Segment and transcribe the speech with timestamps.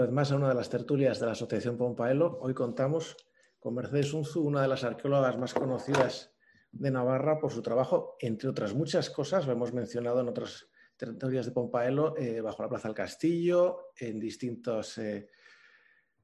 [0.00, 2.38] vez más a una de las tertulias de la Asociación Pompaelo.
[2.40, 3.16] Hoy contamos
[3.58, 6.34] con Mercedes Unzu, una de las arqueólogas más conocidas
[6.72, 11.46] de Navarra por su trabajo, entre otras muchas cosas, lo hemos mencionado en otras tertulias
[11.46, 15.28] de Pompaelo, eh, bajo la Plaza del Castillo, en distintos eh,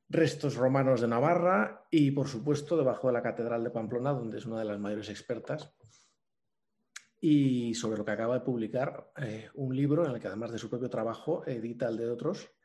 [0.08, 4.46] restos romanos de Navarra y, por supuesto, debajo de la Catedral de Pamplona, donde es
[4.46, 5.74] una de las mayores expertas
[7.20, 10.58] y sobre lo que acaba de publicar eh, un libro en el que además de
[10.58, 12.55] su propio trabajo edita el de otros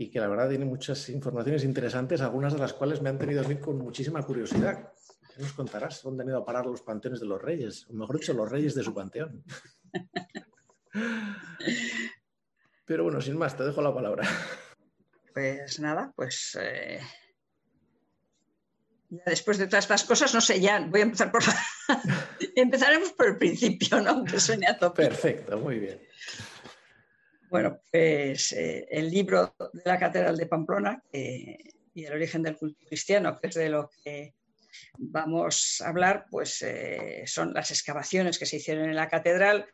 [0.00, 3.44] y que la verdad tiene muchas informaciones interesantes, algunas de las cuales me han tenido
[3.44, 4.92] a mí con muchísima curiosidad.
[5.34, 6.04] ¿Qué nos contarás?
[6.04, 7.84] ¿Dónde han ido a parar los panteones de los reyes?
[7.90, 9.42] O mejor dicho, los reyes de su panteón.
[12.84, 14.22] Pero bueno, sin más, te dejo la palabra.
[15.34, 17.00] Pues nada, pues eh,
[19.08, 21.42] después de todas estas cosas, no sé, ya voy a empezar por...
[22.54, 24.24] Empezaremos por el principio, ¿no?
[24.24, 26.00] Que suene a Perfecto, muy bien.
[27.50, 32.84] Bueno, pues eh, el libro de la Catedral de Pamplona y el origen del culto
[32.86, 34.34] cristiano, que es de lo que
[34.98, 39.66] vamos a hablar, pues eh, son las excavaciones que se hicieron en la catedral.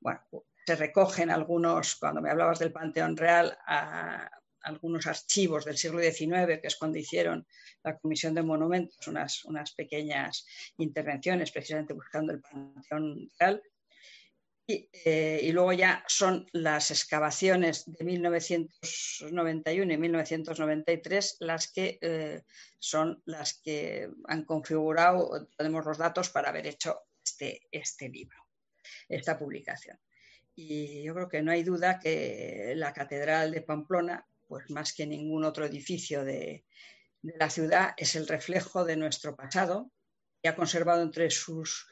[0.00, 0.20] Bueno,
[0.64, 4.30] se recogen algunos, cuando me hablabas del Panteón Real, a,
[4.62, 7.46] algunos archivos del siglo XIX, que es cuando hicieron
[7.84, 10.44] la Comisión de Monumentos, unas, unas pequeñas
[10.78, 13.62] intervenciones precisamente buscando el Panteón Real.
[14.68, 22.42] Eh, y, luego ya son las excavaciones de 1991 y 1993 las que eh,
[22.78, 28.38] son las que han configurado, tenemos los datos para haber hecho este, este libro,
[29.08, 30.00] esta publicación.
[30.56, 35.06] Y yo creo que no hay duda que la Catedral de Pamplona pues más que
[35.06, 36.64] ningún otro edificio de,
[37.22, 39.90] la ciudad, es el reflejo de nuestro pasado
[40.42, 41.88] y ha conservado entre sus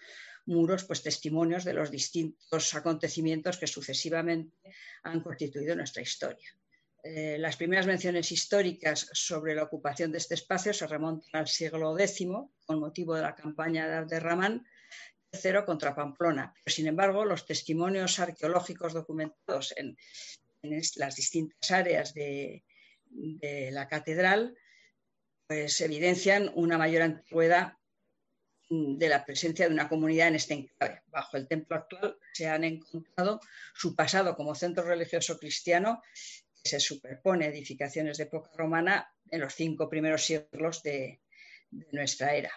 [0.46, 4.56] muros pues, testimonios de los distintos acontecimientos que sucesivamente
[5.02, 6.48] han constituido nuestra historia.
[7.02, 11.98] Eh, las primeras menciones históricas sobre la ocupación de este espacio se remontan al siglo
[11.98, 12.26] X,
[12.64, 14.66] con motivo de la campaña de Abderramán
[15.30, 16.54] III contra Pamplona.
[16.64, 19.96] Pero, sin embargo, los testimonios arqueológicos documentados en
[20.96, 22.64] las distintas áreas de,
[23.70, 24.56] la catedral,
[25.46, 27.74] pues evidencian una mayor antigüedad
[28.68, 31.02] de la presencia de una comunidad en este enclave.
[31.06, 33.40] Bajo el templo actual se han encontrado
[33.74, 36.02] su pasado como centro religioso cristiano,
[36.62, 41.20] que se superpone a edificaciones de época romana en los cinco primeros siglos de,
[41.92, 42.52] nuestra era.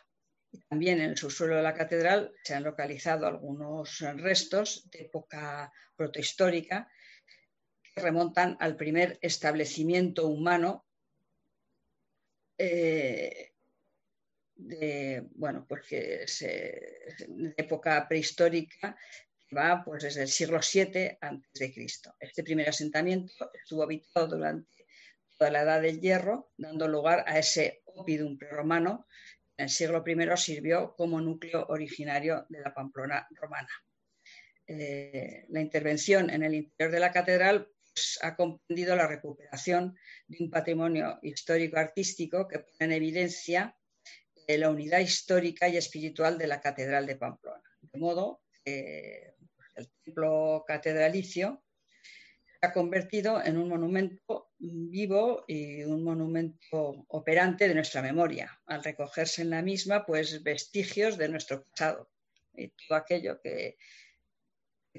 [0.70, 6.88] También en el subsuelo de la catedral se han localizado algunos restos de época protohistórica
[7.96, 10.86] remontan al primer establecimiento humano
[12.58, 13.54] eh,
[14.58, 18.98] de, bueno, porque es de época prehistórica
[19.56, 21.18] va pues desde el siglo VII
[21.74, 22.16] Cristo.
[22.20, 24.86] Este primer asentamiento estuvo habitado durante
[25.38, 29.08] toda la Edad del Hierro, dando lugar a ese opidum preromano.
[29.56, 33.70] En el siglo I sirvió como núcleo originario de la Pamplona romana.
[34.68, 37.70] Eh, la intervención en el interior de la catedral
[38.22, 39.98] ha comprendido la recuperación
[40.28, 43.76] de un patrimonio histórico-artístico que pone en evidencia
[44.48, 47.64] eh, la unidad histórica y espiritual de la Catedral de Pamplona.
[47.82, 49.36] De modo que
[49.76, 51.64] el templo catedralicio
[52.46, 58.84] se ha convertido en un monumento vivo y un monumento operante de nuestra memoria, al
[58.84, 62.10] recogerse en la misma pues vestigios de nuestro pasado
[62.56, 63.78] y todo aquello que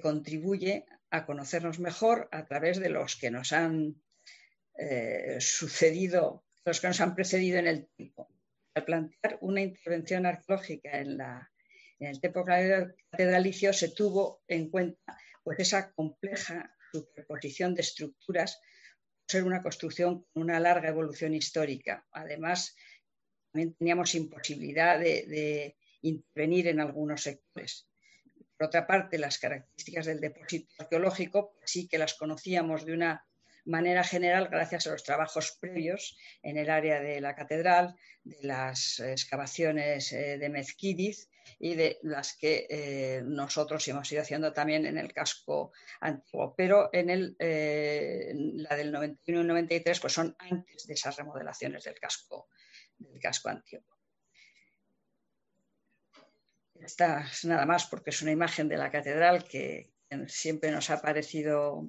[0.01, 4.01] contribuye a conocernos mejor a través de los que nos han
[4.75, 8.29] eh, sucedido, los que nos han precedido en el tiempo.
[8.79, 11.51] Al plantear una intervención arqueológica en, la,
[11.99, 18.61] en el templo catedralicio se tuvo en cuenta pues, esa compleja superposición de estructuras,
[19.27, 22.07] ser una construcción con una larga evolución histórica.
[22.13, 22.77] Además,
[23.51, 27.89] también teníamos imposibilidad de intervenir en algunos sectores.
[28.57, 33.27] Por otra parte, las características del depósito arqueológico sí que las conocíamos de una
[33.69, 37.95] manera general gracias a los trabajos previos en el área de la catedral,
[38.25, 41.29] de las excavaciones eh, de Mezquidiz
[41.59, 46.55] y de las que eh, nosotros hemos ido haciendo también en el casco antiguo.
[46.57, 51.85] Pero en el, eh, la del 91 y 93 pues son antes de esas remodelaciones
[51.85, 52.49] del casco,
[52.99, 53.99] del casco antiguo.
[56.75, 59.91] Esta es nada más porque es una imagen de la catedral que
[60.27, 61.87] siempre nos ha parecido,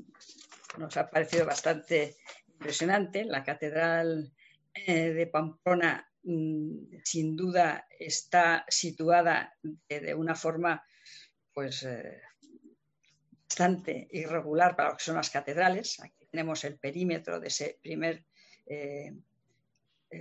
[0.77, 2.17] nos ha parecido bastante
[2.47, 3.25] impresionante.
[3.25, 4.31] La catedral
[4.73, 10.83] eh, de Pamplona mm, sin duda está situada de, una forma
[11.53, 12.21] pues eh,
[13.47, 15.99] bastante irregular para lo que son las catedrales.
[16.01, 18.25] Aquí tenemos el perímetro de ese primer
[18.65, 19.13] eh,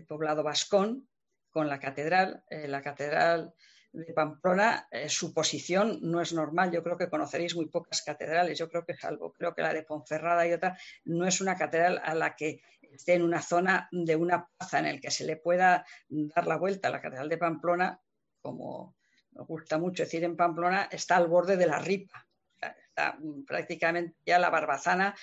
[0.06, 1.08] poblado vascón
[1.50, 2.44] con la catedral.
[2.50, 3.54] la catedral
[3.93, 6.70] de Pamplona, eh, su posición no es normal.
[6.70, 8.58] Yo creo que conoceréis muy pocas catedrales.
[8.58, 12.00] Yo creo que salvo, creo que la de Ponferrada y otra, no es una catedral
[12.05, 12.61] a la que
[12.93, 16.56] esté en una zona de una plaza en la que se le pueda dar la
[16.56, 16.90] vuelta.
[16.90, 18.00] La catedral de Pamplona,
[18.40, 18.96] como
[19.32, 22.26] nos gusta mucho decir en Pamplona, está al borde de la ripa.
[22.61, 25.14] Está prácticamente ya la barbazana.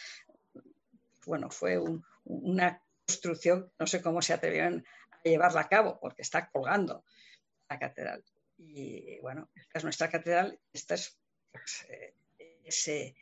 [1.26, 1.80] Bueno, fue
[2.24, 7.04] una construcción, no sé cómo se atrevieron a llevarla a cabo, porque está colgando
[7.70, 8.24] la catedral.
[8.58, 11.18] Y bueno, esta es nuestra catedral, esta es
[11.52, 12.14] pues, eh,
[12.64, 13.16] ese,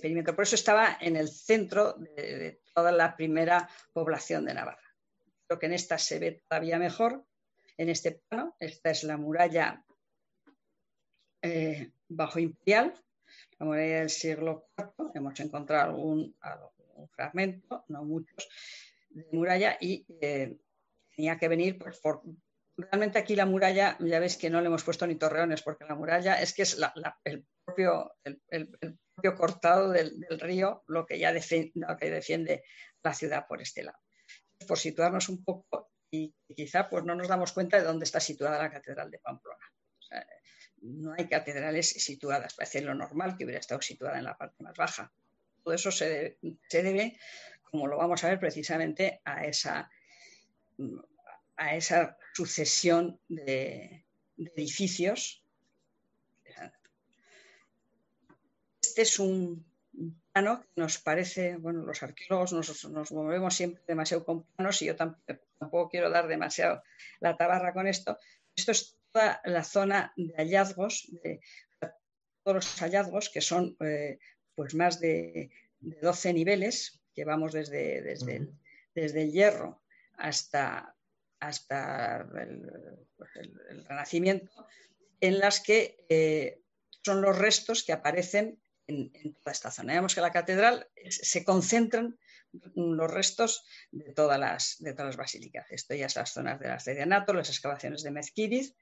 [0.00, 0.34] perímetro.
[0.34, 4.94] Por eso estaba en el centro de, toda la primera población de Navarra.
[5.46, 7.24] Creo que en esta se ve todavía mejor,
[7.76, 8.56] en este plano.
[8.60, 9.84] Esta es la muralla
[11.42, 12.94] eh, bajo imperial,
[13.58, 15.10] la muralla del siglo IV.
[15.14, 16.36] Hemos encontrado algún,
[17.12, 18.48] fragmento, no muchos,
[19.08, 20.58] de muralla y eh,
[21.16, 22.22] tenía que venir pues, por,
[22.82, 25.94] realmente aquí la muralla, ya veis que no le hemos puesto ni torreones, porque la
[25.94, 26.78] muralla es que es
[27.24, 28.14] el, propio,
[29.36, 32.64] cortado del, río lo que ya defiende,
[33.02, 33.98] la ciudad por este lado.
[34.66, 38.58] Por situarnos un poco y quizá pues no nos damos cuenta de dónde está situada
[38.58, 39.64] la Catedral de Pamplona.
[40.82, 44.76] no hay catedrales situadas, parece lo normal que hubiera estado situada en la parte más
[44.76, 45.12] baja.
[45.62, 46.38] Todo eso se
[46.70, 47.18] debe
[47.70, 49.90] como lo vamos a ver precisamente, a esa
[51.60, 54.06] a esa sucesión de,
[54.38, 55.44] edificios.
[58.80, 59.66] Este es un
[60.32, 64.96] plano que nos parece, bueno, los arqueólogos nos, movemos siempre demasiado con planos y yo
[64.96, 66.82] tampoco, quiero dar demasiado
[67.20, 68.18] la tabarra con esto.
[68.56, 71.40] Esto es toda la zona de hallazgos, de
[72.42, 74.18] todos los hallazgos que son eh,
[74.54, 78.48] pues más de, 12 niveles, que vamos desde, desde,
[78.94, 79.82] desde el hierro
[80.16, 80.94] hasta,
[81.40, 82.26] hasta
[83.16, 84.66] pues, el, Renacimiento,
[85.20, 86.62] en las que eh,
[87.02, 89.94] son los restos que aparecen en, toda esta zona.
[89.94, 92.18] Vemos que la catedral se concentran
[92.74, 95.66] los restos de todas las, de todas las basílicas.
[95.70, 98.74] Esto ya es las zonas de las de Dianato, las excavaciones de Mezquiriz,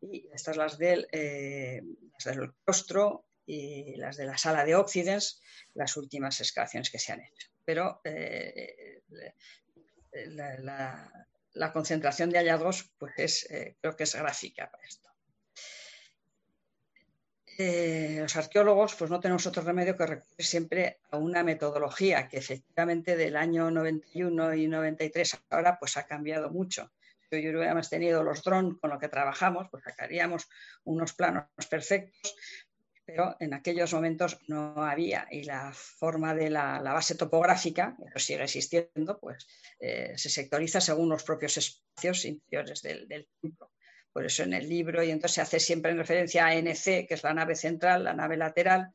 [0.00, 1.80] y estas las del, eh,
[2.12, 5.40] las del claustro y las de la sala de Occidens,
[5.74, 7.48] las últimas excavaciones que se han hecho.
[7.64, 9.02] Pero eh,
[10.26, 11.28] la, la
[11.72, 15.04] concentración de hallazgos pues es, eh, creo que es gráfica para esto.
[17.56, 22.38] Eh, los arqueólogos pues no tenemos otro remedio que recurrir siempre a una metodología que
[22.38, 26.90] efectivamente del año 91 y 93 ahora pues ha cambiado mucho.
[27.30, 30.48] Si hoy hubiéramos tenido los drones con los que trabajamos, pues sacaríamos
[30.82, 32.34] unos planos perfectos,
[33.04, 38.44] pero en aquellos momentos no había y la forma de la, base topográfica, que sigue
[38.44, 39.46] existiendo, pues
[39.78, 43.70] eh, se sectoriza según los propios espacios interiores del, templo.
[44.12, 47.14] Por eso en el libro, y entonces se hace siempre en referencia a NC, que
[47.14, 48.92] es la nave central, la nave lateral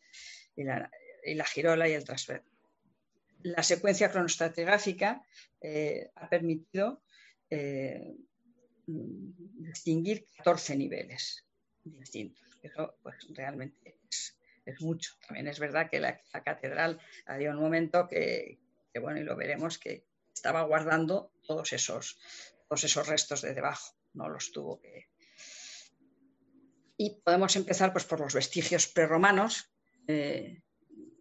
[0.56, 2.44] y la, girola y el transfer.
[3.44, 5.22] La secuencia cronoestratigráfica
[5.62, 7.04] eh, ha permitido
[7.50, 8.16] eh,
[8.88, 11.46] distinguir 14 niveles
[11.84, 12.48] distintos.
[12.62, 15.14] Eso pues, realmente es, mucho.
[15.28, 18.60] También es verdad que la, catedral había un momento que,
[19.02, 22.20] bueno, y lo veremos, que estaba guardando todos esos,
[22.68, 25.10] todos esos restos de debajo, no los tuvo que...
[26.98, 29.72] Y podemos empezar pues, por los vestigios prerromanos
[30.08, 30.62] eh,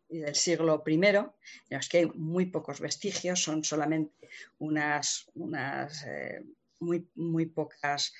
[0.08, 1.32] del siglo I, en
[1.70, 4.28] los que hay muy pocos vestigios, son solamente
[4.58, 6.42] unas, unas eh,
[6.80, 8.14] muy, muy pocas,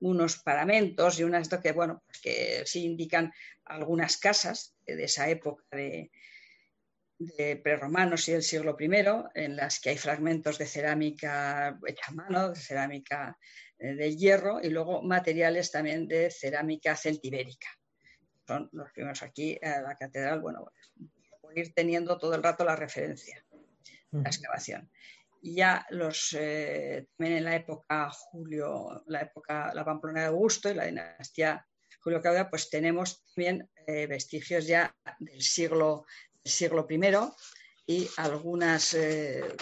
[0.00, 3.32] unos paramentos y unas que, bueno, pues que sí indican
[3.64, 6.10] algunas casas de esa época de,
[7.18, 8.90] de prerromanos y del siglo I,
[9.34, 13.38] en las que hay fragmentos de cerámica hecha a mano, de cerámica
[13.78, 17.68] eh, de hierro y luego materiales también de cerámica celtibérica.
[18.46, 20.72] Son los primeros aquí, a la catedral, bueno,
[21.40, 23.44] por ir teniendo todo el rato la referencia,
[24.10, 24.90] la excavación
[25.42, 30.74] ya los eh, también en la época Julio, la época la Pamplona de Augusto y
[30.74, 31.66] la dinastía
[32.02, 36.06] Julio Claudia, pues tenemos también eh, vestigios ya del siglo,
[36.44, 37.00] siglo I
[37.86, 39.56] y algunas eh,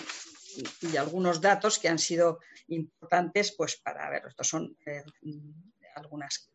[0.82, 4.76] y algunos datos que han sido importantes pues para ver estos son
[5.94, 6.50] algunas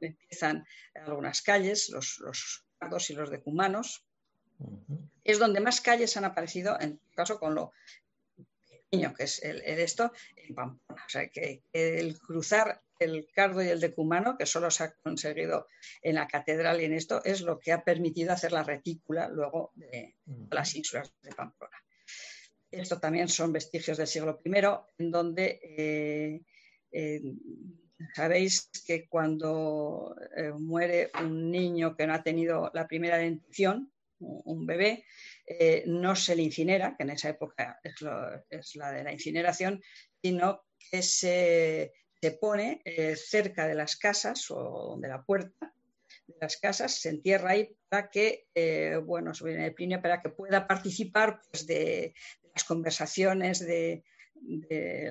[0.00, 4.06] empiezan algunas calles los los y los decumanos
[5.24, 7.72] es donde más calles han aparecido en este caso con lo
[8.90, 11.04] que es el, esto, en Pamplona.
[11.04, 15.68] O sea, que el cruzar el cardo y el decumano, que solo se ha conseguido
[16.02, 19.72] en la catedral y en esto, es lo que ha permitido hacer la retícula luego
[19.74, 20.16] de
[20.50, 21.76] las ínsulas de Pamplona.
[22.70, 24.50] Esto también son vestigios del siglo I,
[24.98, 26.42] en donde eh,
[26.90, 27.22] eh,
[28.14, 34.66] sabéis que cuando eh, muere un niño que no ha tenido la primera dentición, un
[34.66, 35.04] bebé,
[35.86, 39.82] no se le incinera, que en esa época es, la de la incineración,
[40.22, 45.72] sino que se se pone eh, cerca de las casas o de la puerta
[46.26, 50.66] de las casas, se entierra ahí para que, eh, bueno, sobre Plinio, para que pueda
[50.66, 52.14] participar pues, de,
[52.54, 54.02] las conversaciones de,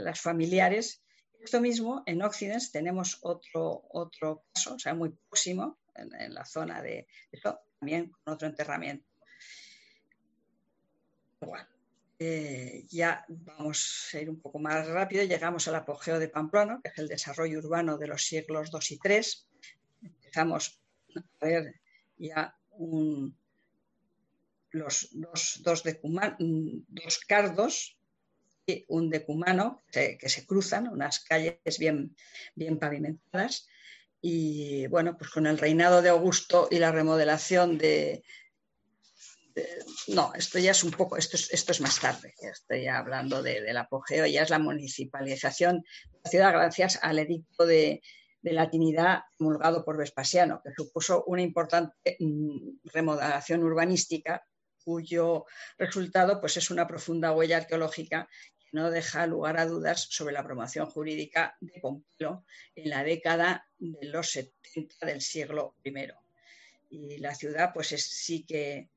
[0.02, 1.04] las familiares.
[1.40, 6.82] Esto mismo en Occidente tenemos otro, otro caso, o sea, muy próximo, en, la zona
[6.82, 7.08] de
[7.86, 9.06] también con otro enterramiento.
[11.40, 11.68] Igual.
[12.18, 16.90] Eh, ya vamos a ir un poco más rápido, llegamos al apogeo de Pamplona, que
[16.90, 19.22] es el desarrollo urbano de los siglos II y III.
[20.02, 20.80] Empezamos
[21.14, 21.80] a ver
[22.18, 22.58] ya
[24.72, 25.84] los dos, dos,
[26.88, 28.00] dos cardos
[28.66, 32.16] y un decumano que, que, se cruzan, unas calles bien,
[32.56, 33.68] bien pavimentadas.
[34.28, 38.24] Y bueno, pues con el reinado de Augusto y la remodelación de,
[40.08, 43.78] no, esto ya es un poco, esto es, esto es más tarde, estoy hablando del
[43.78, 48.02] apogeo, ya es la municipalización de la ciudad gracias al edicto de,
[48.42, 54.44] de latinidad promulgado por Vespasiano, que supuso una importante mm, remodelación urbanística
[54.84, 55.46] cuyo
[55.78, 60.44] resultado pues, es una profunda huella arqueológica que no deja lugar a dudas sobre la
[60.44, 62.44] promoción jurídica de Pompeyo
[62.76, 65.94] en la década de los 70 del siglo I.
[66.90, 68.90] Y la ciudad pues sí que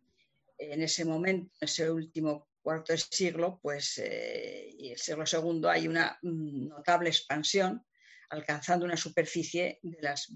[0.58, 5.70] en ese momento, en ese último cuarto de siglo, pues, eh, y el siglo segundo,
[5.70, 7.86] hay una mm, notable expansión,
[8.30, 10.32] alcanzando una superficie de las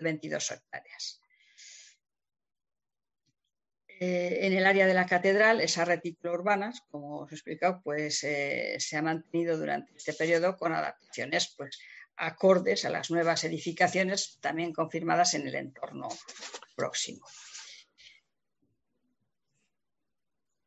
[0.00, 1.21] 22 hectáreas.
[4.00, 8.24] Eh, en el área de la catedral, esa retícula urbana, como os he explicado, pues
[8.24, 11.78] eh, se ha mantenido durante este periodo con adaptaciones pues,
[12.16, 16.08] acordes a las nuevas edificaciones, también confirmadas en el entorno
[16.74, 17.26] próximo.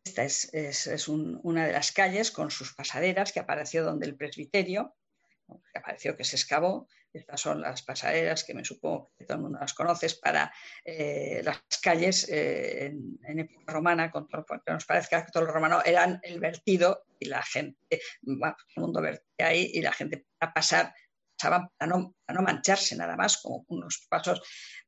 [0.05, 4.95] Esta es, una de las calles con sus pasaderas que apareció donde el presbiterio,
[5.47, 6.87] que apareció que se excavó.
[7.15, 10.53] Estas son las pasaderas que me supongo que todo el mundo las conoce para
[10.83, 12.87] eh, las calles eh,
[13.23, 17.41] en, época romana, que nos parezca que todo lo romano eran el vertido y la
[17.41, 20.93] gente, todo el mundo vertía ahí y la gente para pasar
[21.37, 24.41] pasaban para no, para no mancharse nada más, como unos pasos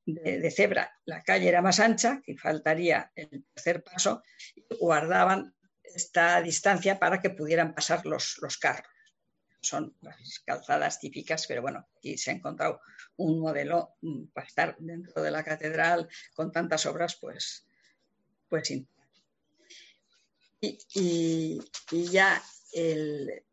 [0.05, 0.91] de, cebra.
[1.05, 4.23] La calle era más ancha, que faltaría el tercer paso,
[4.55, 5.53] y guardaban
[5.83, 8.87] esta distancia para que pudieran pasar los, los carros.
[9.61, 12.81] Son las calzadas típicas, pero bueno, aquí se ha encontrado
[13.17, 17.65] un modelo mm, para estar dentro de la catedral con tantas obras, pues,
[18.49, 18.71] pues
[20.61, 21.59] y, y,
[22.09, 22.41] ya
[22.73, 23.43] el,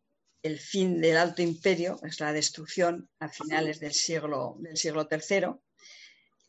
[0.42, 5.54] el, fin del Alto Imperio es la destrucción a finales del siglo, del siglo III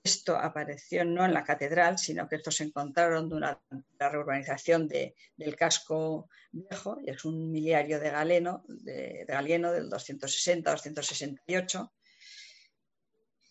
[0.06, 3.64] esto apareció no en la catedral, sino que estos se encontraron durante
[4.00, 11.92] la reurbanización del casco viejo, y es un miliario de Galeno, de, Galeno del 260-268,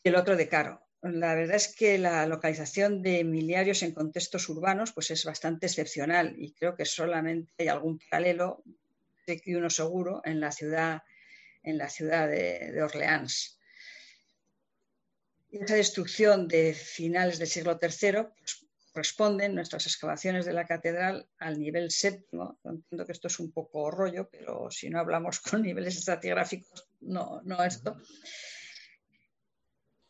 [0.04, 0.80] y el otro de Caro.
[1.02, 6.34] La verdad es que la localización de miliarios en contextos urbanos pues es bastante excepcional
[6.38, 8.62] y creo que solamente hay algún paralelo,
[9.26, 11.02] de que uno seguro, en la ciudad,
[11.64, 13.58] en la ciudad de, de Orleans
[15.62, 21.58] esa destrucción de finales del siglo III pues, corresponden nuestras excavaciones de la catedral al
[21.58, 22.60] nivel séptimo.
[22.64, 27.40] Entiendo que esto es un poco rollo, pero si no hablamos con niveles estratigráficos, no,
[27.44, 27.96] no esto.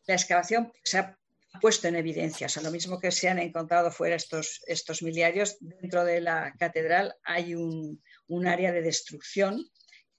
[0.07, 1.19] La excavación se ha
[1.61, 6.05] puesto en evidencia, o lo mismo que se han encontrado fuera estos, estos miliarios, dentro
[6.05, 9.65] de la catedral hay un, un área de destrucción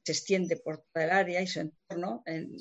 [0.04, 2.56] que se extiende por toda el área y su entorno, en,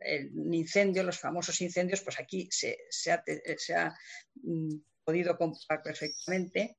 [0.00, 2.76] el incendio, los famosos incendios, pues aquí se,
[3.12, 3.94] ha,
[4.42, 6.78] mm, podido comprobar perfectamente.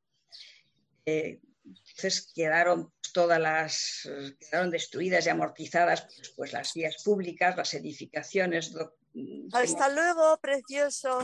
[1.06, 4.10] Eh, entonces quedaron todas las,
[4.40, 8.74] quedaron destruidas y amortizadas pues, pues las vías públicas, las edificaciones.
[9.13, 11.24] Mm, Hasta luego, precioso.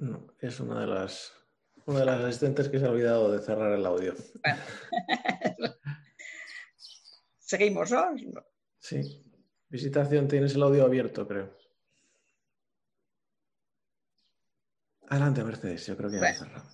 [0.00, 1.32] No, es una de las
[1.86, 4.14] una de las asistentes que se ha olvidado de cerrar el audio.
[7.46, 8.14] Seguimos, ¿no?
[8.80, 9.22] Sí.
[9.68, 11.56] Visitación, tienes el audio abierto, creo.
[15.08, 16.68] Adelante, Mercedes, yo creo que ya cerrado.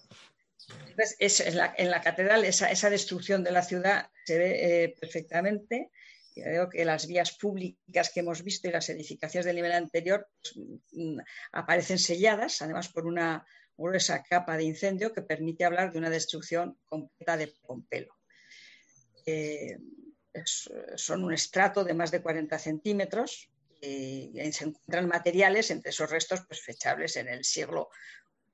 [1.76, 5.90] en, la, catedral esa, destrucción de la ciudad se ve eh, perfectamente
[6.34, 10.54] Creo que las vías públicas que hemos visto y las edificaciones del nivel anterior pues,
[10.92, 11.18] mm,
[11.52, 16.78] aparecen selladas, además por una gruesa capa de incendio que permite hablar de una destrucción
[16.86, 18.14] completa de Pompelo.
[19.26, 19.76] Eh,
[20.96, 26.42] son un estrato de más de 40 centímetros y se encuentran materiales entre esos restos
[26.46, 27.90] pues, fechables en el siglo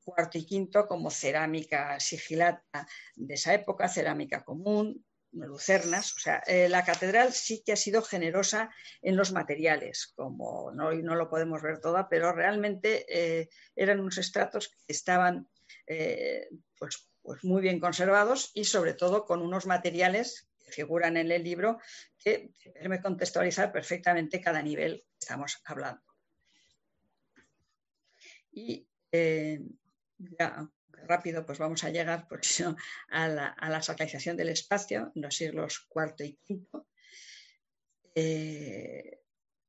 [0.06, 6.14] IV y V como cerámica sigilata de esa época, cerámica común, lucernas.
[6.16, 8.70] O sea, eh, la catedral sí que ha sido generosa
[9.02, 14.18] en los materiales, como no, no lo podemos ver toda, pero realmente eh, eran unos
[14.18, 15.48] estratos que estaban
[15.86, 21.42] eh, pues, pues, muy bien conservados y sobre todo con unos materiales figuran en el
[21.42, 21.80] libro
[22.18, 26.02] que permiten contextualizar perfectamente cada nivel que estamos hablando.
[28.52, 28.86] Y
[30.38, 30.68] ya,
[31.06, 32.26] rápido, pues vamos a llegar
[33.10, 36.84] a, la, a sacralización del espacio en los siglos IV y V.
[38.14, 39.20] Eh,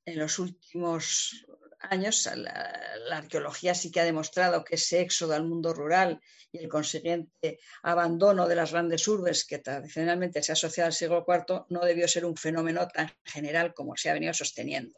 [0.05, 1.45] en los últimos
[1.79, 6.19] años la, arqueología sí que ha demostrado que ese éxodo al mundo rural
[6.51, 11.25] y el consiguiente abandono de las grandes urbes que tradicionalmente se ha asociado al siglo
[11.27, 14.97] IV no debió ser un fenómeno tan general como se ha venido sosteniendo.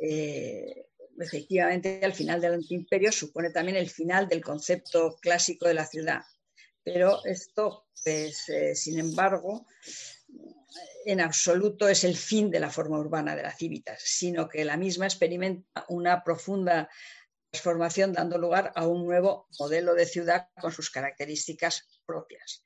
[0.00, 0.86] Eh,
[1.18, 6.22] efectivamente al final del antiimperio supone también el final del concepto clásico de la ciudad.
[6.82, 9.66] Pero esto, pues, eh, sin embargo,
[11.10, 14.76] en absoluto es el fin de la forma urbana de la Civitas, sino que la
[14.76, 16.90] misma experimenta una profunda
[17.50, 22.62] transformación dando lugar a un nuevo modelo de ciudad con sus características propias.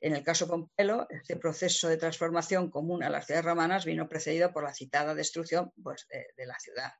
[0.00, 4.50] En el caso Pompelo, este proceso de transformación común a las ciudades romanas vino precedido
[4.50, 6.92] por la citada destrucción pues, de la ciudad.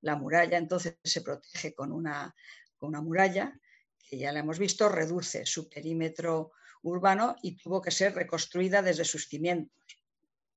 [0.00, 2.34] La muralla entonces se protege con una,
[2.80, 3.56] muralla
[4.08, 6.50] que ya la hemos visto, reduce su perímetro
[6.82, 9.81] urbano y tuvo que ser reconstruida desde sus cimientos.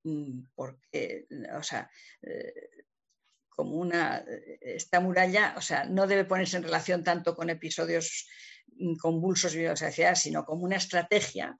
[0.06, 1.90] Mm, porque, o sea,
[2.22, 2.70] eh,
[3.50, 4.24] como una,
[4.62, 8.28] esta muralla, o sea, no debe ponerse en relación tanto con episodios
[8.68, 11.58] mm, convulsos la sociedad, sino como una estrategia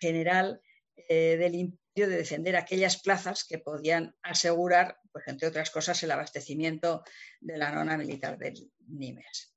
[0.00, 0.60] general
[1.08, 6.10] eh, del imperio de defender aquellas plazas que podían asegurar, pues, entre otras cosas, el
[6.10, 7.04] abastecimiento
[7.40, 9.54] de la nona militar del Nimes.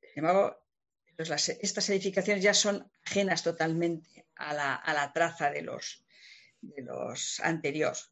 [0.00, 0.56] Sin embargo,
[1.18, 6.05] estas edificaciones ya son ajenas totalmente a la, traza de los,
[6.74, 8.10] de los anteriores.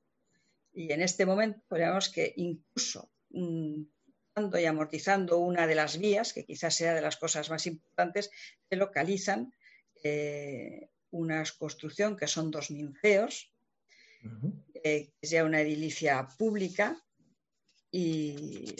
[0.73, 3.11] Y en este momento podríamos que incluso
[4.35, 8.31] dando y amortizando una de las vías, que quizás sea de las cosas más importantes,
[8.69, 9.53] se localizan
[10.03, 13.53] eh, una construcción que son dos ninfeos,
[14.75, 17.01] eh, que es ya una edilicia pública
[17.91, 18.75] y,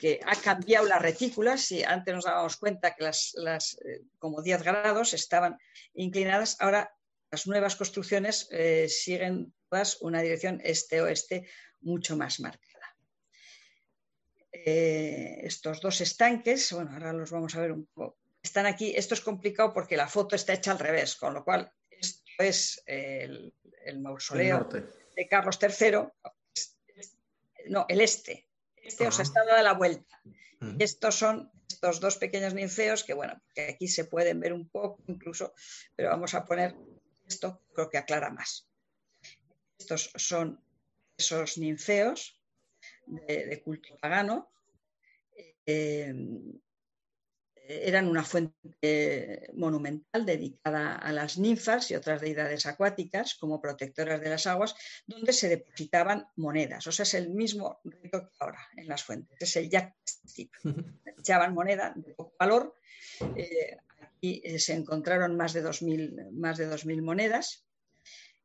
[0.00, 1.60] que ha cambiado las retículas.
[1.60, 5.58] Si antes nos dábamos cuenta que las, eh, como 10 grados estaban
[5.92, 6.90] inclinadas, ahora
[7.34, 11.48] las nuevas construcciones eh, siguen todas una dirección este-oeste
[11.80, 12.96] mucho más marcada.
[14.52, 18.92] estos dos estanques, bueno, ahora los vamos a ver un poco están aquí.
[18.94, 22.82] Esto es complicado porque la foto está hecha al revés, con lo cual esto es
[22.86, 23.52] el,
[23.98, 24.68] mausoleo
[25.16, 26.30] de Carlos III.
[27.68, 28.46] No, el este.
[28.76, 30.20] Este os está la vuelta.
[30.78, 35.02] Estos son estos dos pequeños ninfeos que, bueno, que aquí se pueden ver un poco
[35.06, 35.54] incluso,
[35.96, 36.74] pero vamos a poner
[37.26, 38.68] esto, creo que aclara más.
[39.78, 40.62] Estos son
[41.16, 42.40] esos ninfeos
[43.06, 44.50] de, culto pagano.
[45.66, 46.12] Eh,
[47.66, 54.28] eran una fuente monumental dedicada a las ninfas y otras deidades acuáticas como protectoras de
[54.28, 54.74] las aguas,
[55.06, 56.86] donde se depositaban monedas.
[56.86, 59.94] O sea, es el mismo rito que ahora en las fuentes, es el yak
[61.18, 62.76] Echaban moneda de poco valor.
[63.36, 63.78] Eh,
[64.24, 67.64] aquí eh, se encontraron más de 2.000 más de 2000 monedas.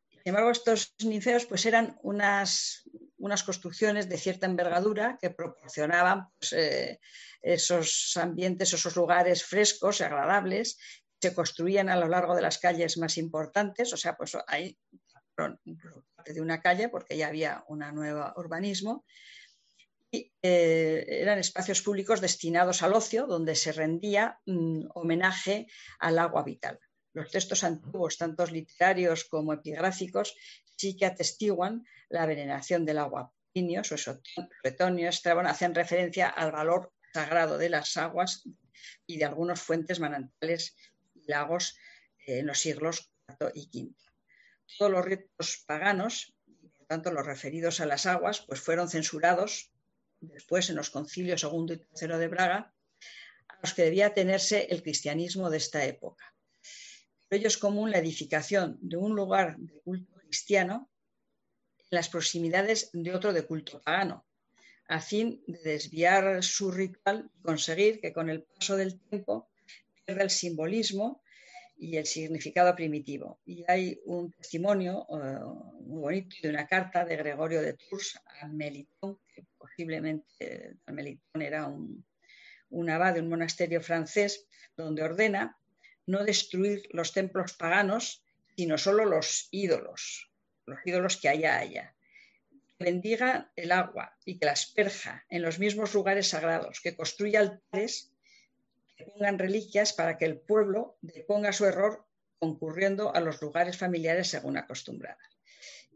[0.10, 2.84] Sin embargo, estos ninfeos pues, eran unas,
[3.18, 7.00] unas construcciones de cierta envergadura que proporcionaban pues, eh,
[7.42, 10.78] esos ambientes, esos lugares frescos y agradables,
[11.22, 14.78] se construían a lo largo de las calles más importantes, o sea, pues ahí
[16.26, 19.39] de una calle porque ya había un nuevo urbanismo, y
[20.12, 25.68] eh, eran espacios públicos destinados al ocio, donde se rendía mm, homenaje
[26.00, 26.80] al agua vital.
[27.14, 30.36] Los textos antiguos, tanto literarios como epigráficos,
[30.78, 33.32] sí que atestiguan la veneración del agua.
[33.54, 33.96] Plinios o
[34.64, 38.48] Estrabón hacen referencia al valor sagrado de las aguas
[39.06, 40.76] y de algunas fuentes manantiales
[41.16, 41.78] y lagos
[42.26, 43.96] en los siglos IV y V.
[44.78, 46.36] Todos los ritos paganos,
[46.78, 49.72] por tanto los referidos a las aguas, pues fueron censurados
[50.22, 52.74] después en los concilios segundo y tercero de Braga,
[53.48, 56.34] a los que debía tenerse el cristianismo de esta época.
[57.28, 60.90] Por ello es común la edificación de un lugar de culto cristiano
[61.78, 64.26] en las proximidades de otro de culto pagano,
[64.88, 69.50] a fin de desviar su ritual y conseguir que con el paso del tiempo
[70.06, 71.22] pierda el simbolismo
[71.80, 73.40] y el significado primitivo.
[73.46, 75.40] Y hay un testimonio eh,
[75.82, 81.68] muy bonito de una carta de Gregorio de Tours a Melitón, que posiblemente Melitón era
[81.68, 82.06] un,
[82.70, 85.58] un abad de un monasterio francés, donde ordena
[86.06, 88.24] no destruir los templos paganos,
[88.58, 90.32] sino solo los ídolos,
[90.66, 91.96] los ídolos que haya allá.
[92.78, 97.40] Que bendiga el agua y que la asperja en los mismos lugares sagrados, que construya
[97.40, 98.09] altares
[99.06, 102.06] pongan reliquias para que el pueblo deponga su error
[102.40, 105.20] concurriendo a los lugares familiares según acostumbrada.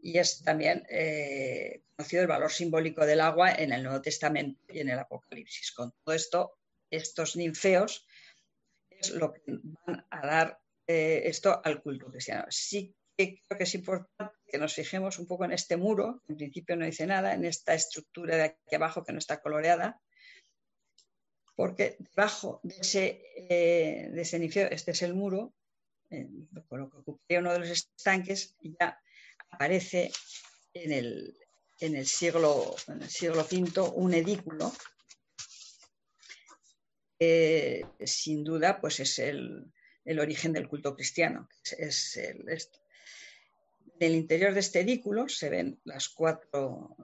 [0.02, 4.80] Y es también eh, conocido el valor simbólico del agua en el Nuevo Testamento y
[4.80, 5.72] en el Apocalipsis.
[5.72, 6.58] Con todo esto,
[6.90, 8.06] estos ninfeos
[8.90, 12.44] es lo que van a dar eh, esto al culto cristiano.
[12.50, 16.36] Sí que creo que es importante que nos fijemos un poco en este muro, en
[16.36, 20.00] principio no dice nada, en esta estructura de aquí abajo que no está coloreada,
[21.56, 25.54] porque debajo de ese, eh, ese este es el muro,
[26.68, 29.00] con lo que ocuparía uno de los estanques, ya
[29.50, 30.12] aparece
[30.72, 32.76] en el, siglo,
[33.08, 34.72] siglo V un edículo
[38.04, 39.72] sin duda pues es el,
[40.06, 41.48] origen del culto cristiano.
[41.78, 46.96] Es, el, En el interior de este edículo se ven los cuatro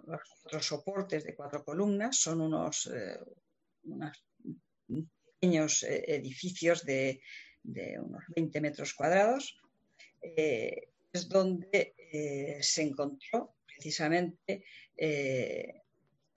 [0.61, 3.19] soportes de cuatro columnas, son unos, eh,
[5.41, 7.21] pequeños eh, edificios de,
[7.65, 9.61] unos 20 metros cuadrados.
[10.23, 11.95] Eh, es donde
[12.61, 14.65] se encontró precisamente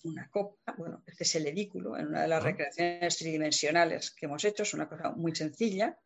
[0.03, 4.43] una copa, bueno, este es el edículo, en una de las recreaciones tridimensionales que hemos
[4.43, 5.97] hecho, es una cosa muy sencilla.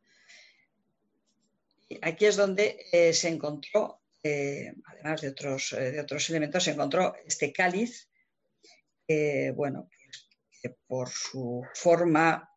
[1.90, 6.64] Y aquí es donde eh, se encontró, eh, además de otros, eh, de otros elementos,
[6.64, 8.10] se encontró este cáliz,
[9.56, 10.28] bueno, pues,
[10.62, 12.50] que por su forma,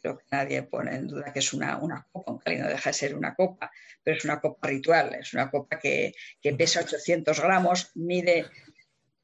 [0.00, 2.90] creo que nadie pone en duda que es una, una, copa, un cáliz no deja
[2.90, 3.70] de ser una copa,
[4.02, 8.46] pero es una copa ritual, es una copa que, que pesa 800 gramos, mide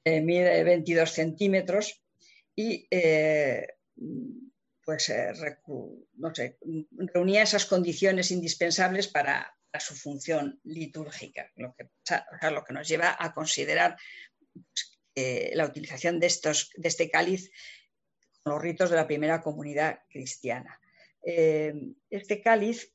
[0.06, 2.02] eh, mide 22 centímetros
[2.54, 3.66] y eh,
[4.84, 5.32] pues eh,
[6.16, 6.58] no sé,
[6.92, 11.88] reunía esas condiciones indispensables para, su función litúrgica, lo que,
[12.48, 13.96] lo que nos lleva a considerar
[14.52, 15.00] pues,
[15.52, 17.50] la utilización de, estos, de este cáliz
[18.44, 20.78] los ritos de la primera comunidad cristiana.
[21.22, 22.92] este cáliz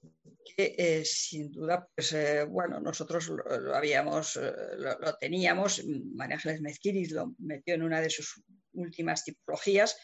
[0.55, 6.61] que eh, sin duda, pues eh, bueno, nosotros lo, habíamos, eh, lo, teníamos, María Ángeles
[6.61, 8.41] Mezquiris lo metió en una de sus
[8.73, 9.97] últimas tipologías.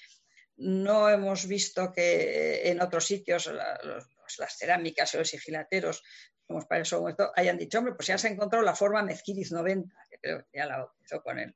[0.58, 6.04] No hemos visto que en otros sitios las cerámicas o los sigilateros,
[6.48, 7.06] como para eso,
[7.36, 10.58] hayan dicho, hombre, pues ya se ha encontrado la forma Mezquiris 90, que creo que
[10.58, 11.54] ya la bautizó con él.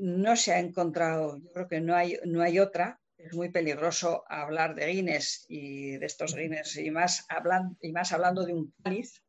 [0.00, 4.24] No se ha encontrado, yo creo que no hay, no hay otra es muy peligroso
[4.28, 7.26] hablar de Guinness y de estos Guinness y más,
[7.80, 9.22] y más hablando de un cáliz.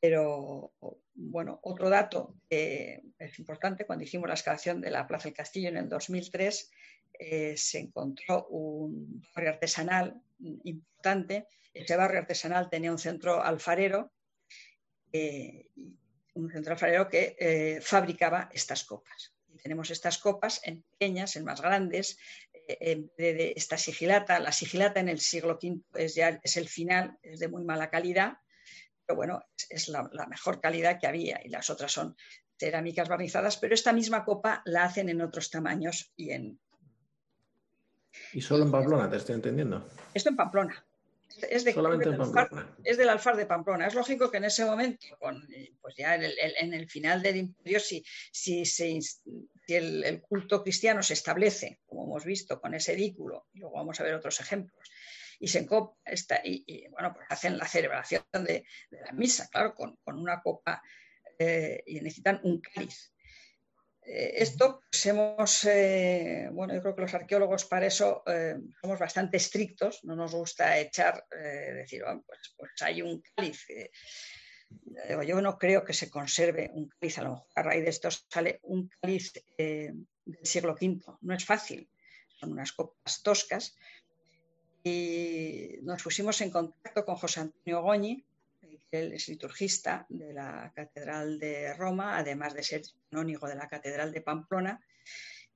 [0.00, 0.72] Pero
[1.14, 5.68] bueno, otro dato que es importante, cuando hicimos la excavación de la Plaza del Castillo
[5.68, 6.70] en el 2003,
[7.12, 11.46] eh, se encontró un barrio artesanal importante.
[11.72, 14.12] Ese barrio artesanal tenía un centro alfarero,
[15.12, 15.68] eh,
[16.34, 19.34] un centro alfarero que eh, fabricaba estas copas.
[19.62, 22.18] tenemos estas copas en pequeñas, en más grandes,
[23.16, 24.38] de, esta sigilata.
[24.40, 27.90] La sigilata en el siglo V es, ya, es el final, es de muy mala
[27.90, 28.38] calidad,
[29.06, 32.16] pero bueno, es, la, mejor calidad que había y las otras son
[32.58, 36.60] cerámicas barnizadas, pero esta misma copa la hacen en otros tamaños y en...
[38.32, 39.88] ¿Y solo en Pamplona, te estoy entendiendo?
[40.14, 40.84] Esto en Pamplona.
[41.48, 42.76] Es, de, Solamente en Pamplona.
[42.84, 43.86] es del alfar de Pamplona.
[43.86, 45.06] Es lógico que en ese momento,
[45.80, 48.64] pues ya en el, final del imperio, si, si
[49.68, 54.04] el, culto cristiano se establece, como hemos visto con ese edículo, y luego vamos a
[54.04, 54.90] ver otros ejemplos,
[55.38, 55.66] y se
[56.04, 60.82] esta, y, bueno, pues hacen la celebración de, la misa, claro, con, una copa
[61.38, 63.11] eh, y necesitan un cáliz.
[64.04, 68.24] Eh, esto pues hemos, eh, bueno, yo creo que los arqueólogos para eso
[68.80, 73.66] somos bastante estrictos, no nos gusta echar, decir, pues, pues, hay un cáliz
[75.26, 78.08] yo no creo que se conserve un cáliz, a lo mejor a raíz de esto
[78.10, 79.92] sale un cáliz eh,
[80.24, 81.88] del siglo V, no es fácil,
[82.36, 83.76] son unas copas toscas.
[84.84, 88.24] Y nos pusimos en contacto con José Antonio Goñi,
[88.92, 94.12] él es liturgista de la Catedral de Roma, además de ser canónigo de la Catedral
[94.12, 94.80] de Pamplona,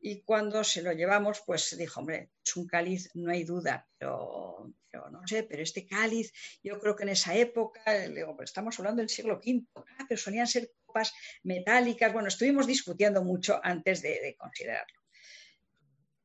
[0.00, 4.72] y cuando se lo llevamos, pues dijo, hombre, es un cáliz, no hay duda, pero,
[5.10, 9.08] no sé, pero este cáliz, yo creo que en esa época, digo, estamos hablando del
[9.08, 15.00] siglo V, ah, pero solían ser copas metálicas, bueno, estuvimos discutiendo mucho antes de, considerarlo.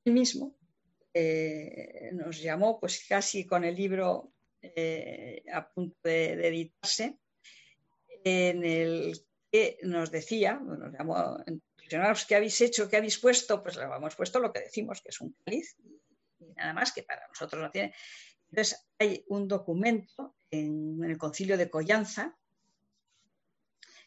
[0.05, 0.55] Él mismo
[1.13, 7.17] eh, nos llamó, pues casi con el libro eh, a punto de, editarse,
[8.23, 9.19] en el
[9.51, 11.43] que nos decía, nos llamó
[12.27, 12.89] ¿qué habéis hecho?
[12.89, 13.61] ¿Qué habéis puesto?
[13.61, 15.75] Pues le hemos puesto lo que decimos, que es un cáliz,
[16.39, 17.93] y nada más que para nosotros no tiene.
[18.49, 22.37] Entonces, hay un documento en, el concilio de Collanza,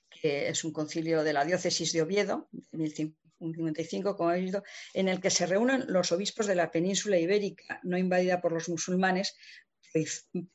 [0.09, 4.63] que es un concilio de la diócesis de Oviedo, de 1055, como habéis visto,
[4.95, 8.69] en el que se reúnen los obispos de la península ibérica no invadida por los
[8.69, 9.37] musulmanes,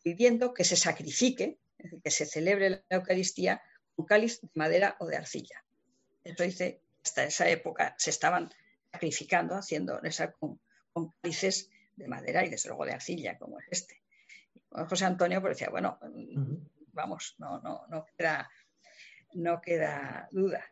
[0.03, 1.59] pidiendo que se sacrifique,
[2.03, 3.61] que se celebre la Eucaristía
[3.95, 5.63] con cáliz de madera o de arcilla.
[6.23, 8.49] Eso dice hasta esa época se estaban
[8.91, 10.59] sacrificando, haciendo esa, con,
[11.21, 14.01] cálices de madera y desde luego de arcilla, como es este.
[14.69, 15.99] José Antonio pues decía, bueno,
[16.91, 18.49] vamos, no, no, no, queda,
[19.33, 20.63] no queda duda.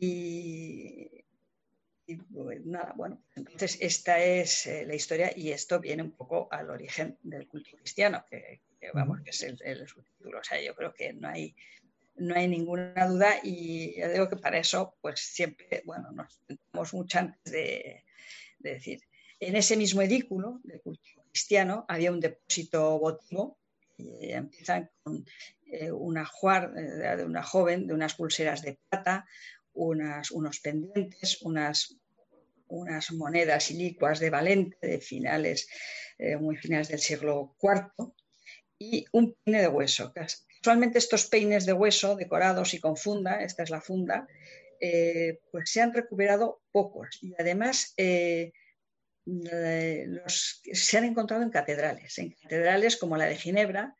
[0.00, 1.25] Y,
[2.32, 6.70] pues nada, bueno, entonces esta es eh, la historia y esto viene un poco al
[6.70, 8.62] origen del culto cristiano, que,
[8.94, 10.38] vamos, que es el, el subtítulo.
[10.38, 11.54] O sea, yo creo que no hay
[12.16, 16.94] no hay ninguna duda y yo digo que para eso pues siempre, bueno, nos sentamos
[16.94, 18.04] mucho antes de,
[18.58, 19.00] decir.
[19.38, 23.58] En ese mismo edículo de cultivo cristiano había un depósito votivo
[23.98, 25.24] y empiezan con
[25.66, 29.26] eh, una juar eh, de una joven, de unas pulseras de plata,
[29.76, 31.96] unas, unos pendientes, unas,
[32.68, 35.68] unas monedas ilicuas de Valente de finales,
[36.18, 38.12] eh, muy finales del siglo IV
[38.78, 40.12] y un pine de hueso,
[40.56, 44.26] Actualmente estos peines de hueso decorados y con funda, esta es la funda,
[44.80, 48.52] eh, pues se han recuperado pocos y además eh,
[50.72, 53.94] se han encontrado en catedrales, en catedrales como la de Ginebra,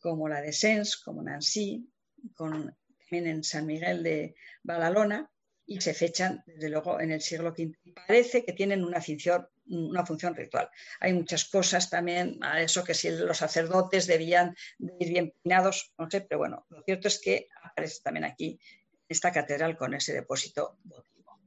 [0.00, 1.88] como la de Sens, como Nancy,
[2.34, 2.76] con,
[3.12, 5.30] también en San Miguel de Badalona
[5.66, 7.74] y se fechan desde luego en el siglo V.
[8.06, 10.70] Parece que tienen una función, una función ritual.
[10.98, 14.56] Hay muchas cosas también a eso que si los sacerdotes debían
[14.98, 18.58] ir bien peinados, no sé, pero bueno, lo cierto es que aparece también aquí
[19.06, 21.38] esta catedral con ese depósito votivo.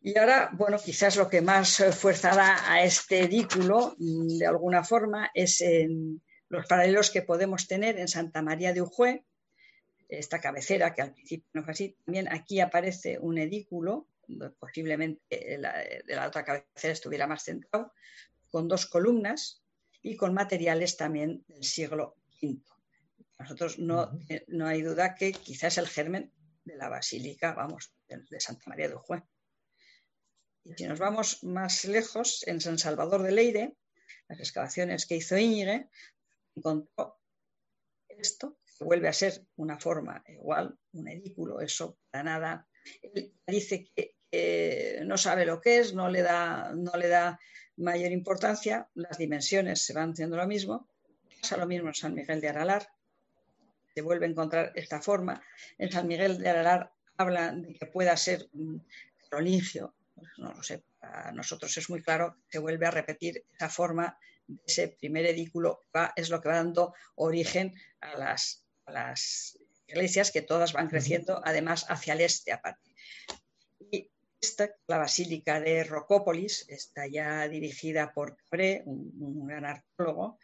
[0.00, 5.30] Y ahora, bueno, quizás lo que más fuerza da a este edículo, de alguna forma,
[5.34, 9.24] es en los paralelos que podemos tener en Santa María de Ujue,
[10.08, 14.08] esta cabecera, que al principio no fue así, también aquí aparece un edículo,
[14.58, 17.92] posiblemente de la otra cabecera estuviera más centrado,
[18.48, 19.64] con dos columnas
[20.02, 22.62] y con materiales también del siglo V.
[23.38, 26.32] Nosotros no, eh, no hay duda que quizás el germen
[26.64, 29.22] de la basílica, vamos, de, Santa María de Ujue.
[30.64, 33.76] Y si nos vamos más lejos, en San Salvador de Leire,
[34.28, 35.88] las excavaciones que hizo Íñigue,
[36.54, 37.18] encontró
[38.08, 42.68] esto, vuelve a ser una forma igual, un edículo, eso para nada.
[43.02, 44.16] Él dice que
[45.04, 47.38] no sabe lo que es, no le, da, no le da
[47.76, 50.88] mayor importancia, las dimensiones se van haciendo lo mismo.
[51.40, 52.88] Pasa lo mismo en San Miguel de Aralar,
[53.94, 55.42] se vuelve a encontrar esta forma.
[55.78, 58.48] En San Miguel de Aralar habla de que pueda ser
[60.14, 64.16] pues no lo sé, para nosotros es muy claro, se vuelve a repetir esa forma
[64.46, 65.80] de ese primer edículo,
[66.16, 71.86] es lo que va dando origen a las las iglesias que todas van creciendo, además
[71.88, 72.94] hacia el este aparte.
[73.90, 80.38] Y esta, la Basílica de Rocópolis, está ya dirigida por Cabré, un, gran arqueólogo.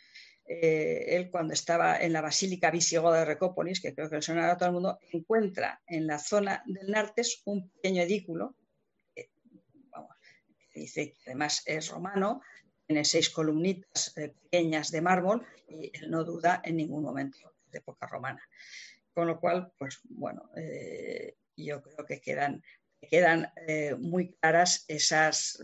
[0.46, 4.50] Eh, él cuando estaba en la Basílica Visigoda de Rocópolis, que creo que le suena
[4.50, 8.56] a todo el mundo, encuentra en la zona del Nartes un pequeño edículo,
[10.72, 12.42] que dice que además es romano,
[12.86, 17.78] tiene seis columnitas eh, pequeñas de mármol y él no duda en ningún momento de
[17.78, 18.42] época romana.
[19.12, 22.62] Con lo cual, pues bueno, eh, yo creo que quedan,
[23.00, 25.62] quedan eh, muy claras esas,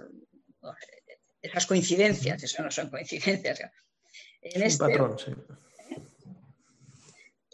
[1.41, 3.61] esas coincidencias, eso no son coincidencias.
[4.43, 5.33] En este, patrón, sí.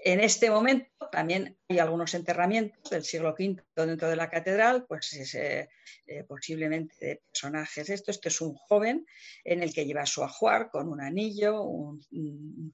[0.04, 5.32] En este momento también hay algunos enterramientos del siglo V dentro de la catedral, pues
[5.34, 5.68] eh,
[6.26, 7.88] posiblemente de personajes.
[7.88, 9.06] Esto, este es un joven
[9.44, 12.02] en el que lleva su ajuar con un anillo, un,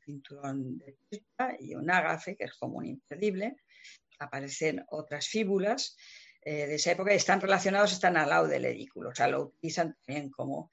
[0.02, 3.56] cinturón de plata y un ágafe, que es como un imperdible.
[4.18, 5.98] Aparecen otras fíbulas
[6.40, 9.42] eh, de esa época y están relacionados, están al lado del edículo, o sea, lo
[9.42, 10.70] utilizan también como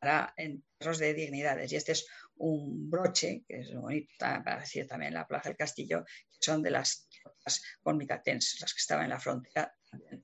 [0.00, 1.70] para enterros de dignidades.
[1.70, 2.06] Y este es
[2.42, 6.70] un broche, que es bonito para decir también la Plaza del Castillo, que son de
[6.70, 9.72] las tropas las que estaban en la frontera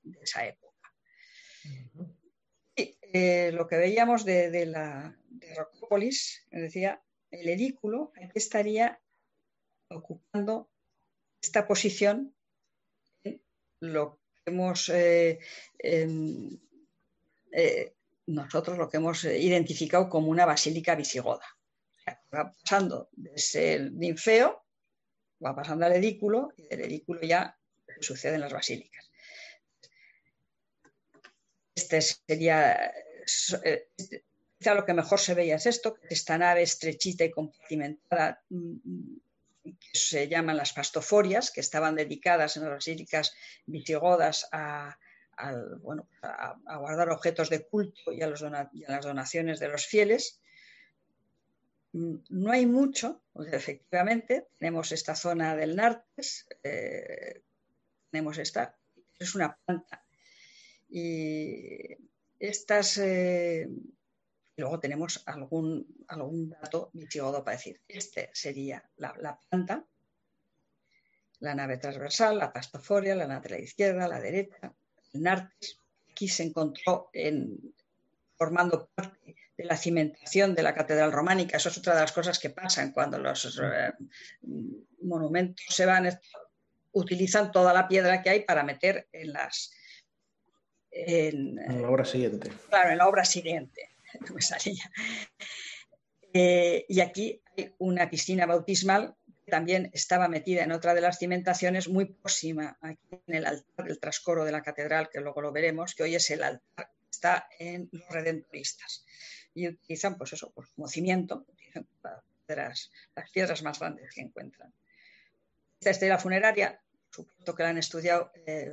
[0.03, 0.93] de esa época.
[2.77, 7.01] eh, lo que veíamos de, la de Rocópolis, decía,
[7.31, 9.01] el edículo estaría
[9.89, 10.71] ocupando
[11.41, 12.35] esta posición
[13.23, 13.41] en
[13.81, 15.39] lo que hemos eh,
[15.79, 16.59] em,
[17.53, 17.95] eh,
[18.27, 21.58] nosotros lo que hemos identificado como una basílica visigoda.
[22.35, 24.65] Va pasando desde el ninfeo,
[25.45, 27.57] va pasando al edículo y del edículo ya
[28.01, 29.11] sucede en las basílicas.
[31.75, 32.93] Este sería,
[33.65, 33.89] eh,
[34.59, 39.17] quizá lo que mejor se veía es esto, esta nave estrechita y compartimentada mm,
[39.65, 43.35] que se llaman las pastoforias, que estaban dedicadas en las basílicas
[43.67, 44.99] visigodas a,
[46.67, 50.41] guardar objetos de culto y a, las donaciones de los fieles.
[51.93, 57.43] No hay mucho, efectivamente, tenemos esta zona del Nartes, eh,
[58.11, 58.77] tenemos esta,
[59.19, 60.05] es una planta.
[60.89, 61.97] Y
[62.39, 63.69] estas, eh,
[64.57, 69.87] luego tenemos algún, algún dato visigodo para decir, este sería la, la planta,
[71.41, 74.75] la nave transversal, la pastoforia, la nave de la izquierda, la derecha,
[75.15, 77.75] Nartes, aquí se encontró en,
[78.37, 81.57] formando parte de la cimentación de la catedral románica.
[81.57, 83.93] Eso es otra de las cosas que pasan cuando los eh,
[85.03, 86.09] monumentos se van,
[86.93, 89.73] utilizan toda la piedra que hay para meter en las...
[90.91, 92.51] En, la obra siguiente.
[92.69, 93.91] Claro, en la obra siguiente.
[96.35, 99.17] Eh, y aquí hay una piscina bautismal
[99.49, 103.99] también estaba metida en otra de las cimentaciones muy próxima aquí en el altar del
[103.99, 107.89] trascoro de la catedral, que luego lo veremos, que hoy es el altar, está en
[107.91, 109.05] los redentoristas.
[109.59, 111.45] Y utilizan, pues eso, pues como cimiento,
[112.47, 112.91] las,
[113.33, 114.73] piedras, más grandes que encuentran.
[115.81, 118.73] Esta estrella funeraria, supuesto que la han estudiado eh,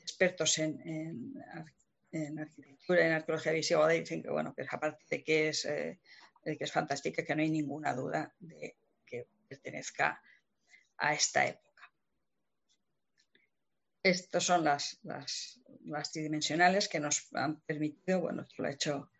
[0.00, 1.34] expertos en,
[2.38, 5.98] arquitectura y en arqueología visigoda, dicen que, bueno, que aparte de que es, eh,
[6.44, 8.76] que es fantástica, que no hay ninguna duda de
[9.52, 10.22] pertenezca
[10.96, 11.90] a esta época.
[14.02, 15.60] Estas son las, las,
[16.12, 19.10] tridimensionales que nos han permitido, bueno, esto lo ha hecho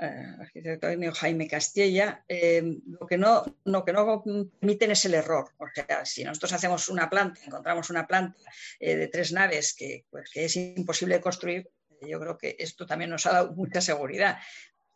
[0.00, 3.44] eh, Jaime Castella, eh, lo, que no,
[3.84, 5.50] que no permiten es el error.
[5.58, 8.38] O sea, si nosotros hacemos una planta, encontramos una planta
[8.78, 13.10] eh, de tres naves que, pues, que es imposible construir, yo creo que esto también
[13.10, 14.38] nos ha dado mucha seguridad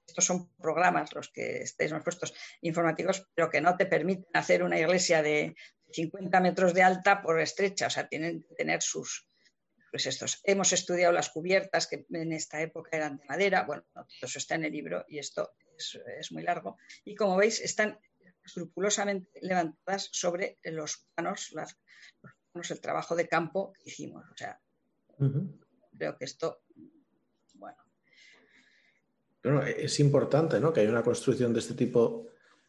[0.06, 4.62] estos son programas los que estáis más puestos informativos, pero que no te permiten hacer
[4.62, 5.56] una iglesia de
[5.92, 9.26] 50 metros de alta por estrecha, o sea, tienen que tener sus,
[9.94, 10.40] pues estos.
[10.42, 14.56] Hemos estudiado las cubiertas que en esta época eran de madera, bueno, todo eso está
[14.56, 16.78] en el libro y esto es, muy largo.
[17.04, 18.00] Y como veis, están
[18.44, 21.78] escrupulosamente levantadas sobre los planos, las,
[22.22, 24.24] los planos, el trabajo de campo que hicimos.
[24.32, 24.60] O sea,
[25.96, 26.64] creo que esto
[29.64, 30.72] es importante ¿no?
[30.72, 32.26] que haya una construcción de este tipo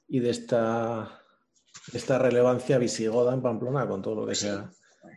[0.07, 1.23] y de esta,
[1.91, 4.69] esta relevancia visigoda en Pamplona con todo lo que se ha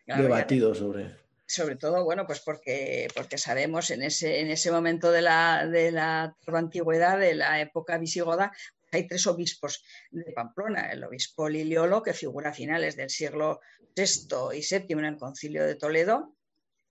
[0.06, 1.27] debatido sobre.
[1.50, 5.90] Sobre todo, bueno, pues porque, porque sabemos en ese, en ese momento de la, de
[5.90, 8.52] la antigüedad, de la época visigoda,
[8.92, 10.90] hay tres obispos de Pamplona.
[10.90, 13.60] El obispo Liliolo, que figura a finales del siglo
[13.96, 16.36] VI y VII en el concilio de Toledo,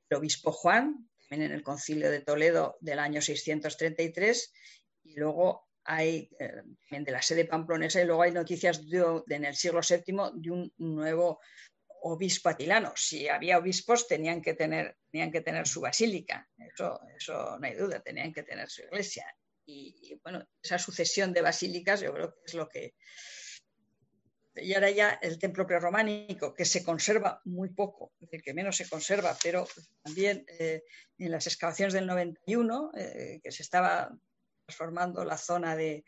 [0.10, 4.54] el obispo Juan, también en el concilio de Toledo del año 633,
[5.04, 9.56] y luego hay eh, de la sede pamplonesa, y luego hay noticias de, en el
[9.56, 11.40] siglo VII de un nuevo
[12.14, 12.94] obispo atilano.
[12.96, 17.76] Si había obispos, tenían que tener, tenían que tener su basílica, eso, eso no hay
[17.76, 19.26] duda, tenían que tener su iglesia.
[19.66, 22.96] y bueno, esa sucesión de basílicas yo creo que es lo que,
[24.62, 28.90] y ahora ya el templo prerrománico, que se conserva muy poco, el que menos se
[28.90, 29.68] conserva, pero
[30.04, 30.84] también eh,
[31.18, 34.12] en las excavaciones del 91, eh, que se estaba
[34.66, 36.04] transformando la zona de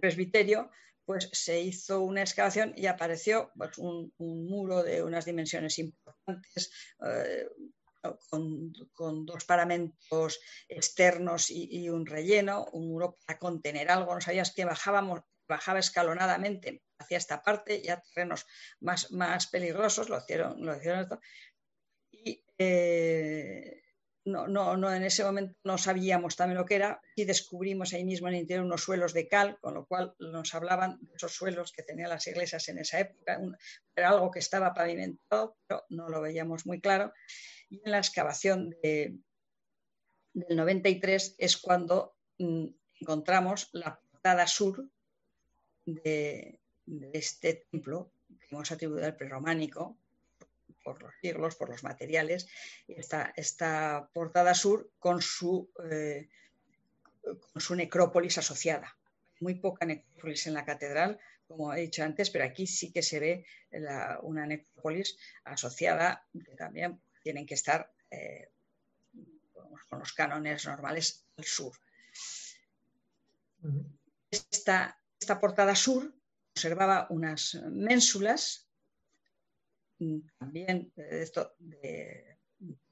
[0.00, 0.70] presbiterio,
[1.04, 6.70] pues se hizo una excavación y apareció pues, un, muro de unas dimensiones importantes,
[7.06, 7.48] eh,
[8.94, 14.14] con, dos paramentos externos y, un relleno, un muro para contener algo.
[14.14, 18.46] No sabías que bajábamos, bajaba escalonadamente hacia esta parte, ya terrenos
[18.80, 21.20] más, más peligrosos, lo hicieron, lo hicieron esto.
[22.10, 23.81] Y eh,
[24.24, 28.04] no, no, no, en ese momento no sabíamos también lo que era y descubrimos ahí
[28.04, 31.32] mismo en el interior unos suelos de cal, con lo cual nos hablaban de esos
[31.32, 33.40] suelos que tenían las iglesias en esa época.
[33.96, 37.12] era algo que estaba pavimentado, pero no lo veíamos muy claro.
[37.68, 39.18] Y en la excavación de,
[40.34, 42.66] del 93 es cuando mm,
[43.00, 44.88] encontramos la portada sur
[45.84, 46.60] de,
[47.12, 49.98] este templo que hemos atribuido al prerrománico
[50.82, 52.48] por los siglos, por los materiales,
[52.88, 56.28] esta, esta portada sur con su, eh,
[57.22, 58.96] con su necrópolis asociada.
[59.40, 63.20] Muy poca necrópolis en la catedral, como he dicho antes, pero aquí sí que se
[63.20, 63.46] ve
[64.22, 68.50] una necrópolis asociada, que también tienen que estar eh,
[69.88, 71.72] con los cánones normales al sur.
[74.30, 76.12] Esta, esta portada sur
[76.52, 78.68] observaba unas ménsulas,
[80.38, 82.38] también de esto de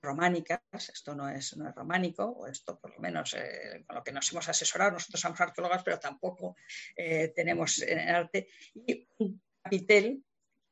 [0.02, 4.02] románicas, esto no es, no es románico, o esto por lo menos eh, con lo
[4.02, 6.56] que nos hemos asesorado, nosotros somos arqueólogas, pero tampoco
[6.96, 10.24] eh, tenemos en arte, y un capitel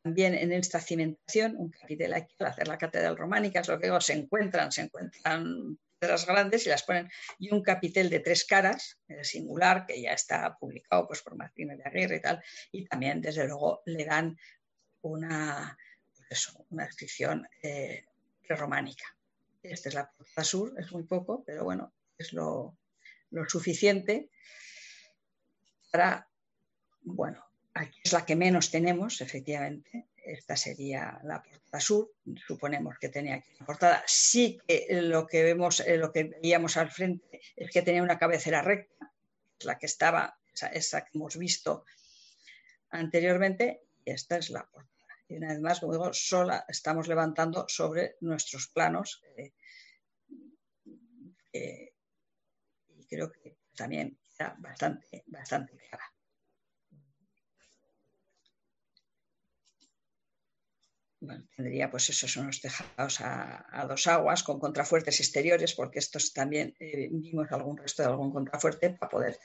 [0.03, 3.86] también en esta cimentación, un capitel aquí al hacer la catedral románica, es lo que
[3.86, 8.45] digo, se encuentran, se encuentran piedras grandes y las ponen, y un capitel de tres
[8.45, 13.20] caras, singular, que ya está publicado pues, por Martínez de Aguirre y tal, y también
[13.20, 14.36] desde luego le dan
[15.03, 15.76] una,
[16.29, 18.05] pues una descripción eh,
[18.49, 19.05] románica.
[19.62, 22.76] Esta es la portada sur, es muy poco, pero bueno, es lo,
[23.49, 24.31] suficiente
[25.91, 26.29] para,
[27.03, 30.07] bueno, aquí es la que menos tenemos, efectivamente.
[30.16, 32.12] Esta sería la portada sur.
[32.47, 34.05] Suponemos que tenía aquí la portada.
[34.07, 38.18] Sí que lo que vemos, eh, lo que veíamos al frente es que tenía una
[38.18, 39.12] cabecera recta,
[39.61, 40.39] la que estaba,
[40.72, 41.85] esa, que hemos visto
[42.91, 44.97] anteriormente, y esta es la portada.
[45.29, 49.22] Y una vez más, como digo, sola estamos levantando sobre nuestros planos.
[49.37, 49.53] Eh,
[51.53, 51.93] eh,
[52.97, 56.05] y creo que también está bastante, bastante clara.
[61.57, 66.74] tendría pues esos son los tejados a, dos aguas con contrafuertes exteriores, porque estos también
[66.79, 69.39] eh, vimos algún resto de algún contrafuerte para poder,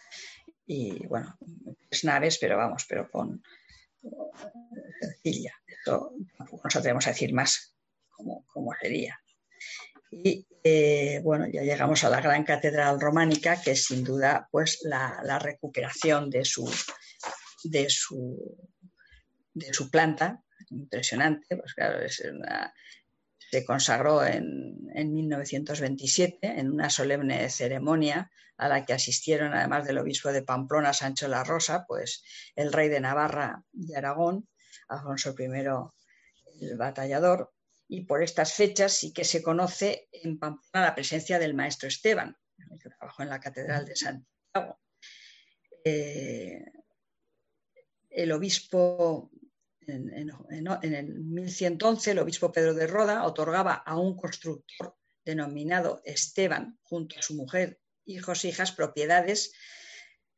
[0.65, 1.35] y bueno,
[1.89, 3.41] tres naves, pero vamos, pero con,
[4.99, 5.53] sencilla.
[5.83, 7.75] Tampoco nos atrevemos a decir más
[8.09, 9.19] cómo, sería.
[10.11, 14.79] Y eh, bueno, ya llegamos a la gran catedral románica, que es sin duda pues
[14.83, 16.71] la, recuperación de su,
[17.63, 18.57] de su,
[19.53, 21.99] de su planta, impresionante, pues claro,
[23.51, 29.97] se consagró en, en, 1927 en una solemne ceremonia a la que asistieron, además del
[29.97, 32.23] obispo de Pamplona, Sancho la Rosa, pues
[32.55, 34.47] el rey de Navarra y Aragón,
[34.89, 35.45] Alfonso I
[36.61, 37.51] el batallador,
[37.87, 42.35] y por estas fechas sí que se conoce en Pamplona la presencia del maestro Esteban,
[42.81, 44.79] que trabajó en la Catedral de Santiago.
[45.83, 46.63] Eh,
[48.09, 49.31] el obispo,
[49.81, 50.09] en,
[50.93, 57.21] el 1111, el obispo Pedro de Roda otorgaba a un constructor denominado Esteban, junto a
[57.21, 59.53] su mujer hijos e hijas propiedades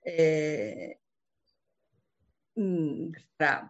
[0.04, 1.00] eh,
[2.56, 3.12] mm,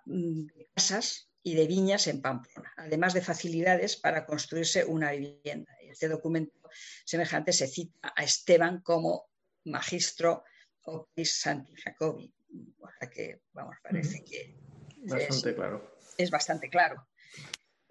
[0.05, 5.71] mm, de casas y de viñas en Pamplona, además de facilidades para construirse una vivienda.
[5.81, 6.69] Este documento
[7.05, 9.29] semejante se cita a Esteban como
[9.65, 10.43] magistro
[10.85, 12.33] opis Santi Jacobi.
[12.79, 14.55] O sea que, vamos, parece que
[15.03, 15.97] bastante es, claro.
[16.17, 17.07] Es bastante claro.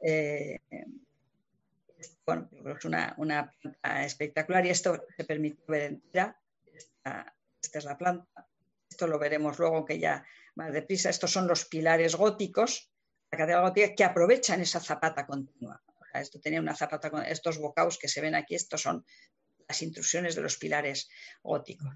[0.02, 0.58] Eh,
[2.26, 6.40] bueno, es una, planta espectacular y esto se permite ver entera.
[6.72, 8.48] Esta, esta, es la planta.
[8.90, 10.24] Esto lo veremos luego que ya
[10.56, 11.10] más deprisa.
[11.10, 12.90] Estos son los pilares góticos,
[13.30, 15.82] la catedral gótica, que aprovechan esa zapata continua.
[16.14, 19.04] esto tenía una zapata con estos bocaos que se ven aquí, estos son
[19.68, 21.08] las intrusiones de los pilares
[21.42, 21.94] góticos.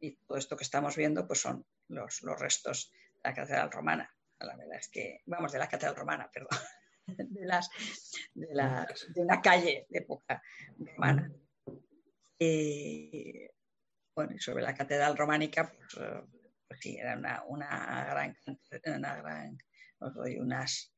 [0.00, 4.14] Y todo esto que estamos viendo pues son los, los restos de la catedral romana.
[4.40, 6.58] La verdad es que, vamos, de la catedral romana, perdón.
[7.06, 7.70] de, las,
[8.34, 10.42] de, la, de una calle de época
[10.78, 11.32] romana.
[12.38, 13.48] Y,
[14.14, 16.37] bueno, y sobre la catedral románica, pues, eh, pues
[16.80, 18.36] sí, era una, una, gran,
[18.86, 19.58] una gran,
[20.00, 20.92] os doy unas,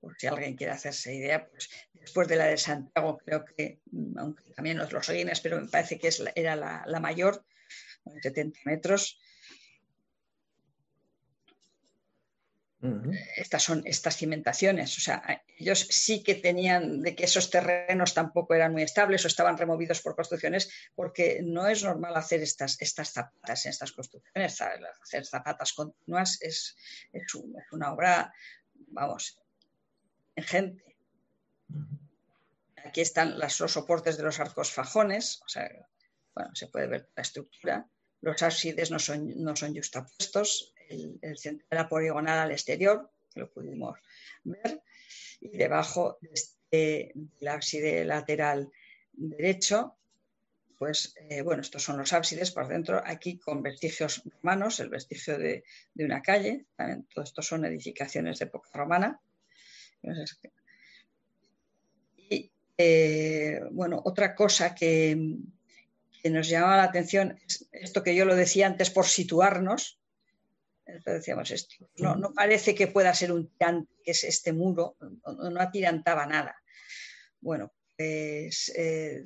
[0.00, 4.18] por si alguien quiere hacerse idea, pues después de la de Santiago, creo que, mm,
[4.18, 5.08] aunque también los, los
[5.42, 7.44] pero me parece que es, era la, la mayor,
[8.22, 9.18] 70 metros,
[13.36, 14.98] Estas son estas cimentaciones.
[14.98, 19.28] O sea, ellos sí que tenían de que esos terrenos tampoco eran muy estables o
[19.28, 24.60] estaban removidos por construcciones, porque no es normal hacer estas, estas zapatas en estas construcciones.
[24.60, 26.76] Hacer zapatas continuas es,
[27.12, 27.22] es,
[27.70, 28.34] una obra,
[28.88, 29.38] vamos,
[30.34, 30.96] ingente.
[32.84, 35.70] Aquí están los soportes de los arcos fajones, o sea,
[36.34, 37.86] bueno, se puede ver la estructura.
[38.22, 43.98] Los ábsides no son, no son justapuestos, el, centro era poligonal al exterior, lo pudimos
[44.44, 44.82] ver,
[45.40, 48.70] y debajo de este, del ábside lateral
[49.12, 49.96] derecho,
[50.78, 55.38] pues eh, bueno, estos son los ábsides por dentro, aquí con vestigios romanos, el vestigio
[55.38, 55.64] de,
[55.94, 59.20] una calle, también todo esto son edificaciones de época romana.
[62.16, 65.36] Y eh, bueno, otra cosa que,
[66.22, 67.38] que nos llamaba la atención,
[67.70, 70.00] esto que yo lo decía antes por situarnos,
[70.84, 75.50] decíamos esto, no, no parece que pueda ser un tirante, que es este muro, no,
[75.50, 76.56] no atirantaba nada.
[77.40, 79.22] Bueno, pues eh,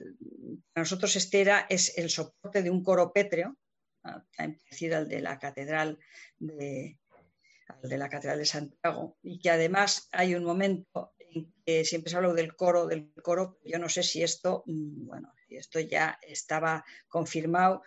[0.73, 3.57] para nosotros este era, es el soporte de un coro pétreo,
[4.37, 5.99] parecido al de la catedral
[6.39, 6.99] de,
[7.83, 12.17] de la catedral de Santiago, y que además hay un momento en que siempre se
[12.17, 16.19] habla del coro, del coro, yo no sé si esto, mm, bueno, si esto ya
[16.23, 17.83] estaba confirmado,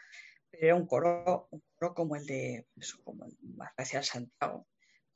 [0.49, 3.38] pero era un coro, un coro como el de, pues, como el
[3.75, 4.67] parecido Santiago.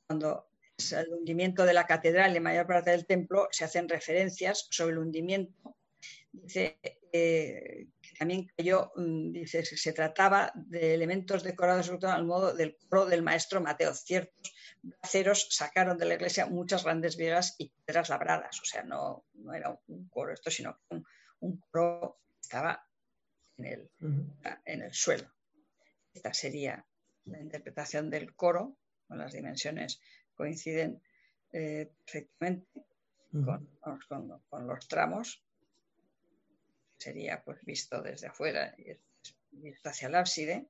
[0.06, 0.48] Cuando
[0.92, 4.98] el hundimiento de la catedral y mayor parte del templo, se hacen referencias sobre el
[4.98, 5.76] hundimiento.
[6.32, 6.78] Dice
[7.12, 13.06] eh, que también cayó, mm, dice, se trataba de elementos decorados al modo del coro
[13.06, 13.94] del maestro Mateo.
[13.94, 14.52] Ciertos
[14.82, 18.60] braceros sacaron de la iglesia muchas grandes vigas y piedras labradas.
[18.60, 21.04] O sea, no, no era un coro esto, sino un,
[21.40, 22.84] un coro que estaba
[23.58, 23.90] en el,
[24.64, 25.33] en el suelo.
[26.14, 26.86] Esta sería
[27.24, 28.76] la interpretación del coro
[29.08, 30.00] con las dimensiones
[30.34, 31.02] coinciden
[31.52, 32.84] eh, perfectamente
[34.48, 35.42] con, los tramos.
[36.96, 38.96] Sería pues visto desde afuera y
[39.50, 40.68] visto hacia el ábside.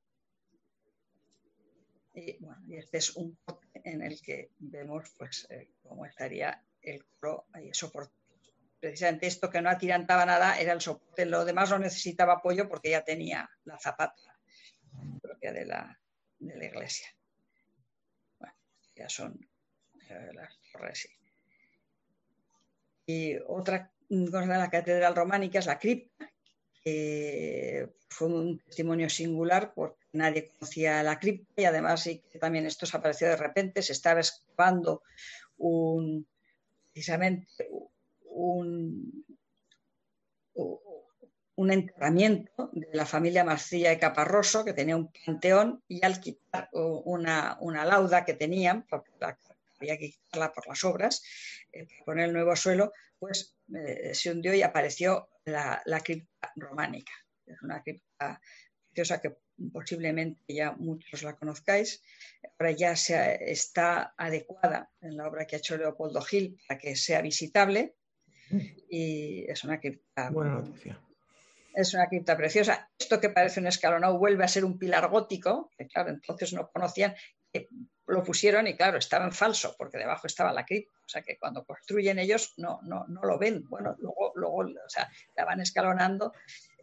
[2.14, 2.38] Y,
[2.76, 7.72] este es un corte en el que vemos pues eh, cómo estaría el coro ahí
[7.74, 8.16] soportado.
[8.80, 12.90] Precisamente esto que no atirantaba nada era el soporte, lo demás no necesitaba apoyo porque
[12.90, 14.34] ya tenía la zapata
[15.53, 16.01] de la,
[16.38, 17.09] de la iglesia.
[18.38, 18.55] Bueno,
[18.95, 19.38] ya son
[20.34, 21.09] las torres.
[23.07, 26.30] Y otra cosa de la catedral románica es la cripta,
[26.82, 32.09] que fue un testimonio singular porque nadie conocía la cripta y además
[32.40, 35.03] también esto se apareció de repente, se estaba excavando
[35.57, 36.26] un,
[36.92, 37.68] precisamente
[38.26, 39.24] un
[41.57, 47.57] enterramiento de la familia Marcilla y Caparroso, que tenía un panteón, y al quitar una,
[47.61, 49.39] una lauda que tenían, porque la
[49.81, 51.23] había que quitarla por las obras,
[51.73, 57.13] eh, poner el nuevo suelo, pues eh, se hundió y apareció la, cripta románica.
[57.47, 58.41] Es una cripta
[58.91, 59.37] preciosa que
[59.73, 62.03] posiblemente ya muchos la conozcáis.
[62.59, 66.97] Ahora ya se, está adecuada en la obra que ha hecho Leopoldo Gil para que
[66.97, 67.95] sea visitable
[68.89, 70.31] y es una cripta.
[70.31, 71.01] Buena noticia.
[71.75, 72.89] Es una cripta preciosa.
[72.99, 76.70] Esto que parece un escalonado vuelve a ser un pilar gótico, que claro, entonces no
[76.70, 77.14] conocían
[78.07, 80.99] lo pusieron y claro, estaba en falso porque debajo estaba la cripta.
[81.05, 83.68] O sea que cuando construyen ellos no, no, no lo ven.
[83.68, 86.33] Bueno, luego, luego o sea, la van escalonando.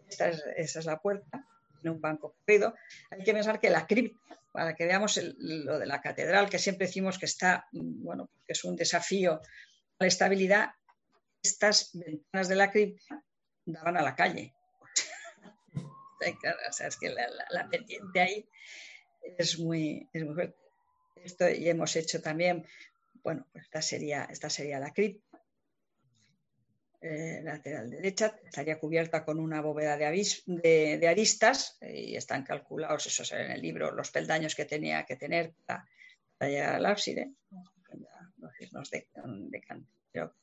[0.07, 1.45] Esta es, la puerta,
[1.79, 2.73] tiene un banco corrido.
[3.11, 4.19] Hay que pensar que la cripta,
[4.51, 8.63] para que veamos lo de la catedral, que siempre decimos que está, bueno, que es
[8.63, 10.71] un desafío a la estabilidad,
[11.41, 13.23] estas ventanas de la cripta
[13.65, 14.53] daban a la calle.
[16.69, 18.49] O sea, es que la, pendiente ahí
[19.37, 20.57] es muy, es fuerte.
[21.23, 22.65] Esto y hemos hecho también,
[23.23, 25.39] bueno, pues esta sería, esta sería la cripta.
[27.03, 33.41] Eh, lateral derecha estaría cubierta con una bóveda de, aristas y están calculados, eso se
[33.41, 35.87] en el libro, los peldaños que tenía que tener para,
[36.41, 37.31] llegar al ábside.
[38.71, 39.61] Los de, de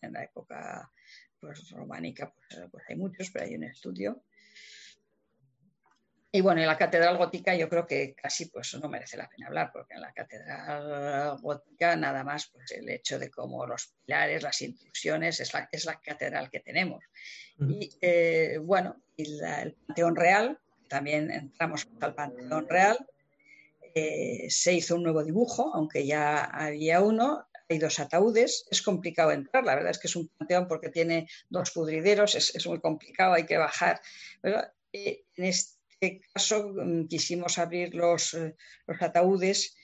[0.02, 0.90] en la época
[1.40, 4.22] pues, románica pues, pues hay muchos, pero hay un estudio
[6.30, 9.46] y bueno, en la catedral gótica yo creo que casi pues no merece la pena
[9.46, 14.42] hablar, porque en la catedral gótica nada más pues el hecho de cómo los pilares,
[14.42, 17.02] las intrusiones, es la, es la catedral que tenemos.
[17.58, 20.58] Y eh, bueno, y el Panteón Real,
[20.88, 22.98] también entramos al Panteón Real,
[23.94, 29.32] eh, se hizo un nuevo dibujo, aunque ya había uno, hay dos ataúdes, es complicado
[29.32, 32.80] entrar, la verdad es que es un panteón porque tiene dos pudrideros, es, es muy
[32.80, 34.00] complicado, hay que bajar.
[34.42, 34.62] Pero
[34.92, 38.54] eh, en este este caso mm, quisimos abrir los, eh,
[38.86, 39.76] los ataúdes.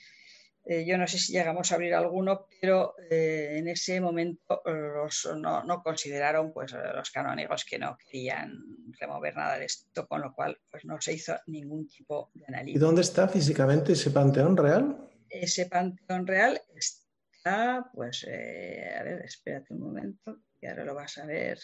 [0.67, 5.29] Eh, yo no sé si llegamos a abrir alguno, pero eh, en ese momento los,
[5.37, 8.65] no, consideraron pues, los canónigos que no querían
[8.99, 12.77] remover nada de esto, con lo cual pues, no se hizo ningún tipo de análisis.
[12.77, 15.07] ¿Y dónde está físicamente ese panteón real?
[15.29, 21.27] Ese panteón real está, pues, a ver, espérate un momento, que ahora lo vas a
[21.27, 21.59] ver.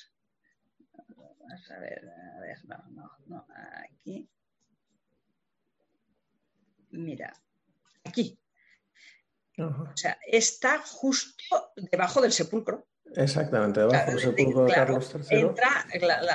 [1.16, 3.46] Vas a ver, a ver, no, no, no,
[3.90, 4.28] aquí
[6.90, 7.34] mira,
[8.04, 8.38] aquí.
[9.58, 12.86] O sea, está justo debajo del sepulcro.
[13.16, 15.40] Exactamente, debajo del sepulcro de Carlos III.
[15.40, 15.86] Entra,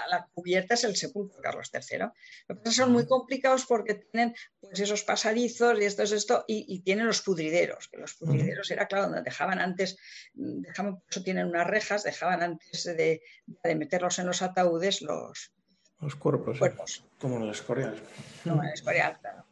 [0.10, 2.00] la, cubierta es el sepulcro de Carlos III.
[2.48, 6.82] Los que son muy complicados porque tienen pues, esos pasadizos y esto es esto, y,
[6.82, 9.98] tienen los pudrideros, que los pudrideros era claro donde dejaban antes,
[10.34, 15.54] dejaban, por eso tienen unas rejas, dejaban antes de, de meterlos en los ataúdes los,
[16.02, 17.06] Los cuerpos, cuerpos.
[17.20, 18.04] como en el Escorial.
[18.44, 19.45] Como en el Escorial, claro.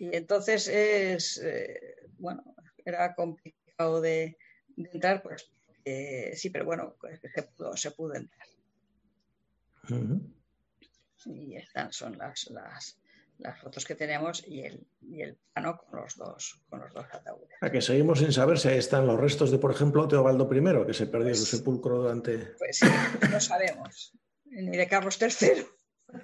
[0.00, 2.42] Y entonces es, eh, bueno,
[2.82, 4.38] era complicado de,
[4.74, 5.52] entrar, pues
[6.34, 8.48] sí, pero bueno, pues, se pudo, se pudo entrar.
[11.26, 12.98] Y estas son las, las,
[13.36, 17.04] las, fotos que tenemos y el, y el plano con los dos, con los dos
[17.12, 17.50] ataúdes.
[17.60, 20.86] A que seguimos sin saber si ahí están los restos de, por ejemplo, Teobaldo I,
[20.86, 22.38] que se perdió su pues sepulcro durante.
[22.58, 22.86] Pues sí,
[23.30, 24.14] no sabemos.
[24.46, 25.66] Ni de Carlos III.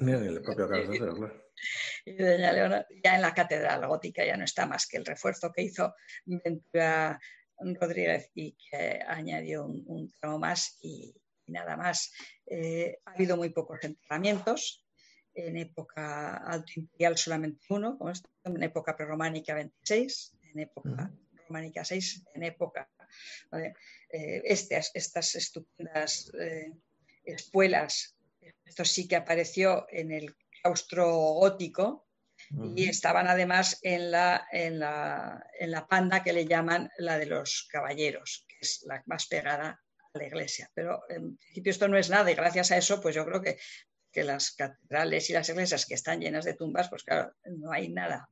[0.01, 1.47] Ni del propio Carlos III, claro.
[2.05, 5.51] Y Doña Leona, ya en la catedral gótica ya no está más que el refuerzo
[5.53, 5.95] que hizo
[6.27, 7.19] Ventura
[7.59, 11.15] Rodríguez y que añadió un, tramo más y,
[11.47, 12.13] nada más.
[12.47, 14.85] Eh, ha habido muy pocos enterramientos.
[15.35, 18.11] En época alto imperial solamente uno, como
[18.45, 21.13] en época prerrománica 26, en época
[21.47, 22.89] románica 6, en época.
[23.53, 26.73] Eh, estas, estas estupendas eh,
[27.25, 28.16] espuelas,
[28.65, 32.07] esto sí que apareció en el claustro gótico,
[32.75, 37.27] y estaban además en la, en, la, en la panda que le llaman la de
[37.27, 39.81] los caballeros, que es la más pegada
[40.15, 40.71] a la iglesia.
[40.73, 43.59] Pero en principio esto no es nada y gracias a eso, pues yo creo que,
[44.13, 47.89] que las catedrales y las iglesias que están llenas de tumbas, pues claro, no hay
[47.89, 48.29] nada.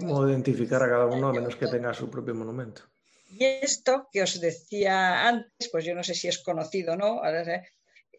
[0.00, 2.82] ¿Cómo identificar a cada uno a menos que tenga su propio monumento?
[3.28, 7.20] Y esto que os decía antes, pues yo no sé si es conocido o no,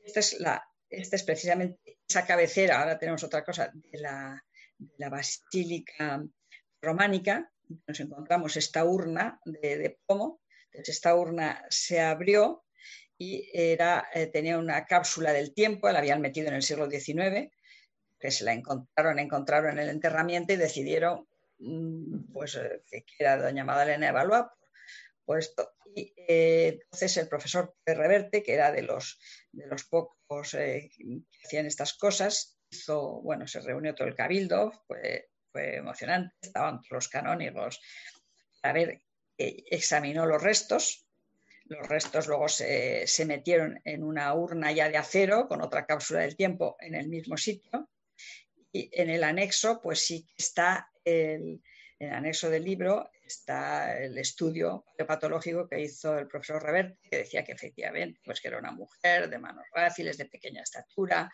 [0.04, 4.44] esta es precisamente esa cabecera, ahora tenemos otra cosa, de la,
[5.10, 6.24] basílica
[6.82, 7.50] románica,
[7.88, 12.66] nos encontramos esta urna de, entonces esta urna se abrió
[13.18, 13.78] y eh,
[14.32, 17.50] tenía una cápsula del tiempo, la habían metido en el siglo XIX,
[18.20, 21.28] que se la encontraron, encontraron en el enterramiento y decidieron
[21.60, 24.46] mm, pues, eh, que era doña Madalena Valois,
[25.26, 25.54] pues,
[25.96, 29.20] y eh, entonces el profesor Reverte, que era de los,
[29.54, 34.72] de los pocos eh, que hacían estas cosas, hizo, bueno, se reunió todo el cabildo,
[34.88, 37.80] fue, emocionante, estaban todos los canónigos.
[38.64, 39.04] A ver,
[39.38, 41.06] eh, examinó los restos,
[41.66, 46.22] los restos luego se, se, metieron en una urna ya de acero con otra cápsula
[46.22, 47.90] del tiempo en el mismo sitio
[48.72, 51.62] y en el anexo pues sí que está el,
[52.04, 57.18] en el anexo del libro está el estudio patológico que hizo el profesor Reverte, que
[57.18, 61.32] decía que efectivamente pues que era una mujer de manos gráciles, de pequeña estatura,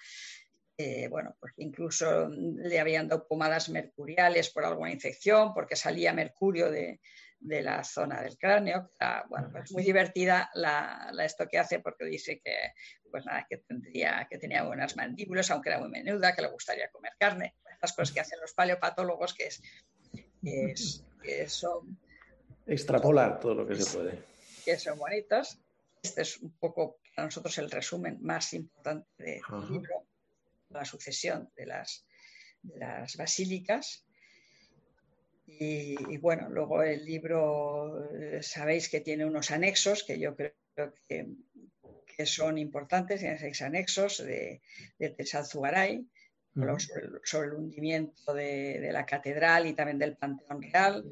[1.09, 6.99] bueno, pues incluso le habían dado pomadas mercuriales por alguna infección, porque salía mercurio de,
[7.41, 8.91] la zona del cráneo.
[9.29, 12.55] bueno, pues muy divertida la, esto que hace porque dice que,
[13.11, 16.89] pues nada, que, tendría, que tenía buenas mandíbulas, aunque era muy menuda, que le gustaría
[16.89, 17.55] comer carne.
[17.73, 19.61] Estas cosas que hacen los paleopatólogos, que es
[20.41, 21.97] que, son...
[22.65, 24.23] Extrapolar todo lo que se puede.
[24.63, 25.59] Que son bonitos.
[26.01, 30.05] Este es un poco para nosotros el resumen más importante del libro,
[30.69, 32.05] la sucesión de las,
[32.63, 34.05] las basílicas.
[35.45, 40.53] Y, bueno, luego el libro, eh, sabéis que tiene unos anexos que yo creo
[41.07, 41.27] que,
[42.05, 44.61] que son importantes, tiene seis anexos de,
[44.99, 46.05] de Zugaray,
[46.53, 51.05] sobre, el hundimiento de, la catedral y también del Panteón Real.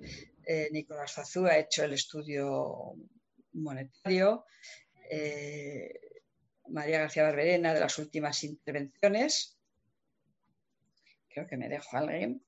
[0.46, 2.96] Eh, Nicolás Fazú ha hecho el estudio
[3.54, 4.46] monetario.
[5.10, 6.00] Eh,
[6.70, 9.58] María García Barberena de las últimas intervenciones.
[11.30, 12.42] Creo que me dejo a alguien.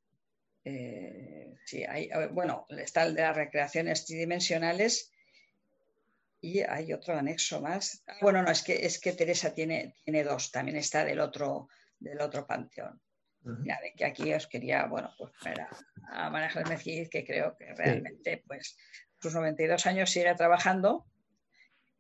[0.66, 5.12] Eh, sí, hay, bueno, está el de las recreaciones tridimensionales
[6.42, 8.04] y hay otro anexo más.
[8.08, 11.70] Ah, bueno, no, es que, es que Teresa tiene, tiene dos, también está del otro,
[12.00, 13.02] del otro panteón.
[13.64, 15.62] Ya de que aquí os quería, bueno, pues poner
[16.12, 18.78] a, María Mejid, que creo que realmente, pues,
[19.22, 21.06] sus 92 años sigue trabajando.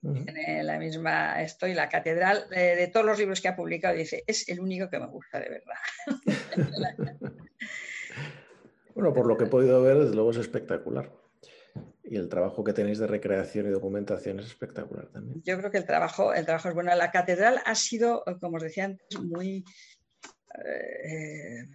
[0.01, 4.23] Tiene la misma esto y la catedral de, todos los libros que ha publicado dice
[4.27, 5.75] es el único que me gusta de verdad.
[8.95, 11.11] bueno, por lo que he podido ver, desde luego es espectacular.
[12.03, 15.41] Y el trabajo que tenéis de recreación y documentación es espectacular también.
[15.43, 16.95] Yo creo que el trabajo, el trabajo es bueno.
[16.95, 19.63] La catedral ha sido, como os decía antes, muy
[20.65, 21.67] eh,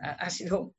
[0.00, 0.74] ha, sido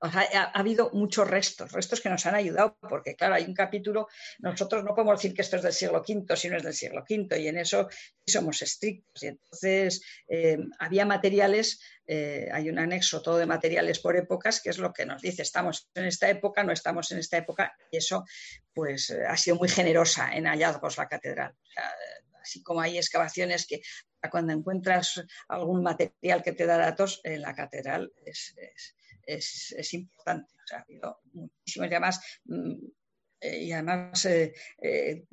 [0.00, 4.84] ha, habido muchos restos, restos que nos han ayudado, porque claro, hay un capítulo, nosotros
[4.84, 7.40] no podemos decir que esto es del siglo V si no es del siglo V,
[7.40, 7.88] y en eso
[8.26, 9.22] somos estrictos.
[9.22, 14.70] Y entonces eh, había materiales, eh, hay un anexo todo de materiales por épocas, que
[14.70, 17.96] es lo que nos dice, estamos en esta época, no estamos en esta época, y
[17.96, 18.24] eso
[18.74, 21.54] pues ha sido muy generosa en hallazgos la catedral.
[22.40, 23.80] así como hay excavaciones que
[24.30, 28.54] cuando encuentras algún material que te da datos, en la catedral es,
[29.92, 30.52] importante.
[30.74, 32.74] ha habido muchísimos, y además, mm,
[33.40, 34.28] eh, y además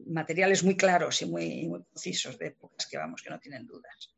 [0.05, 4.13] materiales muy claros y muy, muy precisos de épocas que vamos, que no tienen dudas.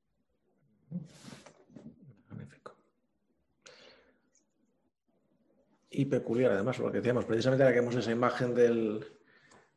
[5.96, 9.06] y peculiar, además, lo que decíamos, precisamente ahora que vemos esa imagen del,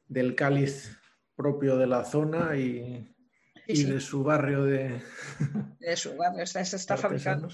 [0.09, 0.99] del cáliz
[1.37, 3.15] propio de la zona y,
[3.67, 5.01] de su barrio de...
[5.79, 7.49] De su barrio, está, está fabricando.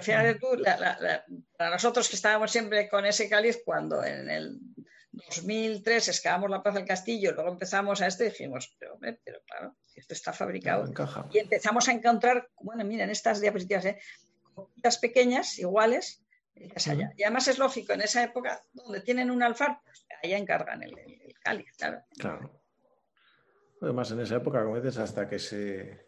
[0.00, 0.48] Fíjate tú,
[1.56, 4.58] para nosotros que estábamos siempre con ese cáliz, cuando en el
[5.12, 9.76] 2003 excavamos la Plaza del Castillo, luego empezamos a esto y dijimos, pero, pero claro,
[9.94, 10.92] esto está fabricado.
[11.30, 13.98] y empezamos a encontrar, bueno, miren, estas diapositivas, ¿eh?
[14.54, 16.24] copias pequeñas, iguales,
[16.56, 20.94] y además es lógico, en esa época donde tienen un alfar, pues allá encargan el,
[21.42, 22.02] cáliz, claro.
[22.18, 22.60] Claro.
[23.82, 26.06] Además, en esa época, como dices, hasta que se.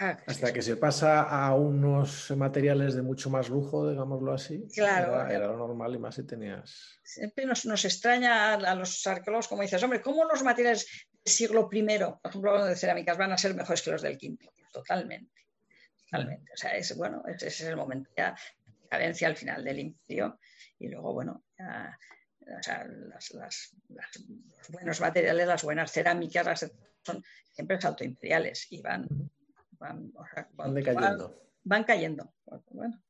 [0.00, 4.66] Ah, hasta que se pasa a unos materiales de mucho más lujo, digámoslo así.
[4.74, 5.28] Claro.
[5.28, 6.98] Era, lo normal y más si tenías.
[7.04, 11.82] Siempre nos, extraña a los arqueólogos, como dices, hombre, ¿cómo los materiales del siglo I,
[11.82, 14.52] por ejemplo, de cerámicas, van a ser mejores que los del quinto?
[14.72, 15.30] Totalmente.
[16.10, 16.52] Totalmente.
[16.52, 18.10] O sea, es bueno, ese es el momento.
[18.16, 18.34] Ya
[18.90, 20.38] cadencia al final del imperio
[20.78, 21.44] y luego, bueno,
[23.88, 26.70] los buenos materiales, las buenas cerámicas
[27.02, 27.22] son
[27.52, 29.08] siempre autoimperiales y van,
[29.84, 30.12] van,
[30.54, 31.34] van decayendo.
[31.64, 32.34] Van, cayendo.
[32.70, 33.02] Bueno,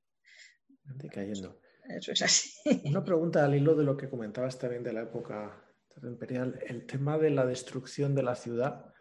[0.84, 1.60] van decayendo.
[1.88, 2.50] Eso es así.
[2.84, 5.60] Una pregunta al hilo de lo que comentabas también de la época
[6.02, 8.92] imperial, el tema de la destrucción de la ciudad.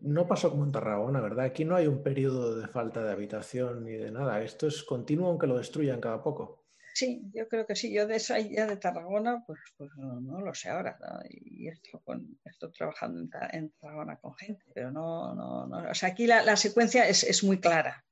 [0.00, 1.46] No pasó como en Tarragona, ¿verdad?
[1.46, 4.42] Aquí no hay un periodo de falta de habitación ni de nada.
[4.42, 6.65] Esto es continuo aunque lo destruyan cada poco.
[6.96, 7.92] Sí, yo creo que sí.
[7.92, 10.96] Yo de esa idea de Tarragona, pues, pues no, lo sé ahora.
[11.28, 12.02] Y esto
[12.42, 15.90] estoy trabajando en, Tarragona con gente, pero no, no, no.
[15.90, 18.02] O sea, aquí la, secuencia es, muy clara.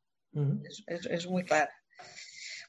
[0.87, 1.72] es, muy clara.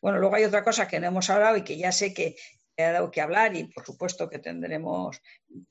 [0.02, 2.38] Bueno, luego hay otra cosa que no hemos hablado y que ya sé que
[2.78, 5.22] ha dado que hablar y por supuesto que tendremos,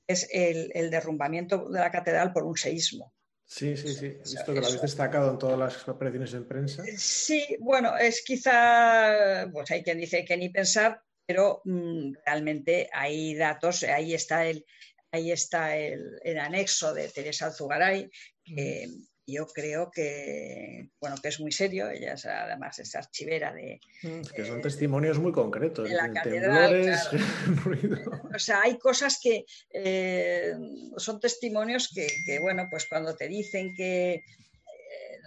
[0.05, 3.15] es el, derrumbamiento de la catedral por un seísmo.
[3.45, 4.05] Sí, sí, sí.
[4.07, 6.83] He visto que lo habéis destacado en todas las apariciones en prensa.
[6.97, 13.35] Sí, bueno, es quizá, pues hay quien dice que ni pensar, pero mm, realmente hay
[13.35, 14.65] datos, ahí está el,
[15.11, 18.09] ahí está el, anexo de Teresa Alzugaray,
[18.43, 18.87] que,
[19.27, 21.89] yo creo que, bueno, que es muy serio.
[21.89, 23.79] Ella es, además es archivera de...
[24.03, 25.89] Mm, que son testimonios muy concretos.
[25.89, 26.93] De la catedral,
[28.35, 30.53] O sea, hay cosas que eh,
[30.97, 34.13] son testimonios que, bueno, pues cuando te dicen que...
[34.13, 34.23] Eh,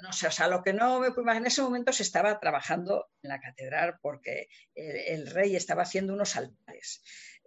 [0.03, 2.39] no sé, o sea, lo que no me puedo imaginar, en ese momento se estaba
[2.39, 7.03] trabajando en la catedral porque el, rey estaba haciendo unos altares.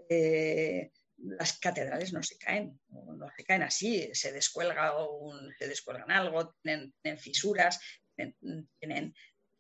[0.10, 0.92] Eh,
[1.24, 6.56] las catedrales no se caen, no se caen así, se descuelga un, se descuelgan algo,
[6.62, 7.80] tienen, fisuras,
[8.16, 9.16] tienen,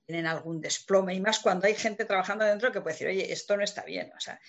[0.07, 3.55] tienen, algún desplome, y más cuando hay gente trabajando dentro que puede decir, oye, esto
[3.55, 4.11] no está bien.
[4.15, 4.39] O sea,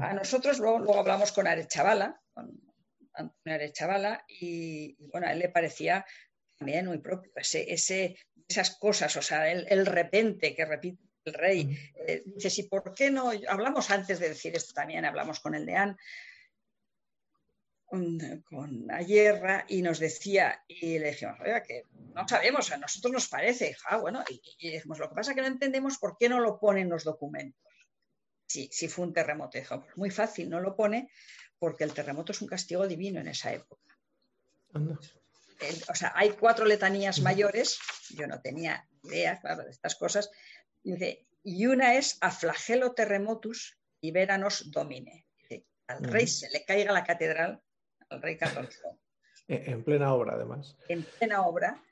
[0.00, 2.60] a nosotros luego, luego hablamos con Arechavala, con
[3.14, 6.04] Antonio Arechavala, y, bueno, a él le parecía
[6.58, 8.16] también muy propio ese, ese,
[8.48, 11.78] esas cosas, o sea, el, repente que repite el rey.
[12.06, 13.32] Eh, dice, ¿y por qué no?
[13.48, 15.96] Hablamos antes de decir esto también, hablamos con el deán,
[17.92, 21.84] con, Ayerra y nos decía, y le dijimos, oiga, que
[22.14, 25.42] no sabemos, a nosotros nos parece, ah, bueno, y, dijimos, lo que pasa es que
[25.42, 27.60] no entendemos por qué no lo ponen los documentos.
[28.46, 31.10] Si, si fue un terremoto, dijo, pues muy fácil, no lo pone
[31.58, 33.98] porque el terremoto es un castigo divino en esa época.
[34.74, 37.78] o sea, hay cuatro letanías mayores,
[38.10, 40.30] yo no tenía idea, claro, de estas cosas,
[40.82, 45.26] y, dice, y una es a flagelo terremotus y veranos domine.
[45.88, 47.62] al rey se le caiga la catedral
[48.12, 48.80] al rey Carlos.
[49.48, 50.76] En plena obra, además.
[50.88, 51.82] En plena obra.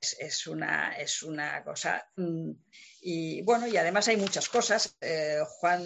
[0.00, 2.08] Es, una, es una cosa.
[2.16, 2.52] Mm,
[3.00, 4.96] y bueno, y además hay muchas cosas.
[5.00, 5.84] Eh, Juan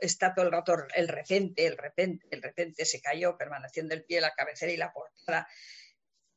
[0.00, 4.20] está todo el rato el repente, el repente, el repente se cayó, permaneciendo el pie,
[4.20, 5.48] la cabecera y la portada.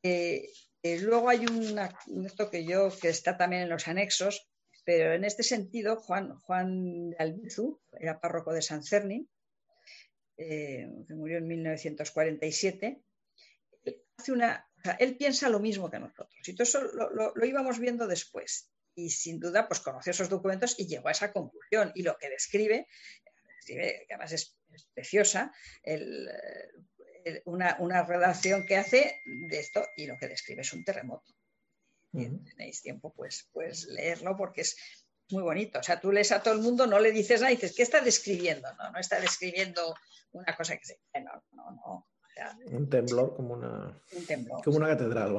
[0.02, 0.50] Eh,
[0.82, 1.94] eh, luego hay una,
[2.24, 4.48] esto que yo, que está también en los anexos,
[4.84, 9.28] pero en este sentido, Juan, Juan de Albizu era párroco de San Cerni,
[10.42, 13.02] eh, que murió en 1947,
[14.16, 14.66] hace una,
[14.98, 16.48] él piensa lo mismo que nosotros.
[16.48, 18.70] Y todo eso lo, íbamos viendo después.
[18.94, 21.92] Y sin duda, pues conoció esos documentos y llegó a esa conclusión.
[21.94, 22.86] Y lo que describe,
[23.66, 24.56] que además es,
[24.94, 25.52] preciosa,
[27.44, 31.34] una, redacción que hace de esto y lo que describe es un terremoto.
[32.12, 34.99] tenéis tiempo, pues, pues leerlo porque es
[35.32, 35.78] muy bonito.
[35.78, 38.00] O sea, tú lees a todo el mundo, no le dices nada, dices, ¿qué está
[38.00, 38.68] describiendo?
[38.74, 39.94] No, no está describiendo
[40.32, 41.00] una cosa que se...
[41.22, 42.06] No, no, no.
[42.66, 44.00] un temblor como una,
[44.64, 45.32] como una catedral,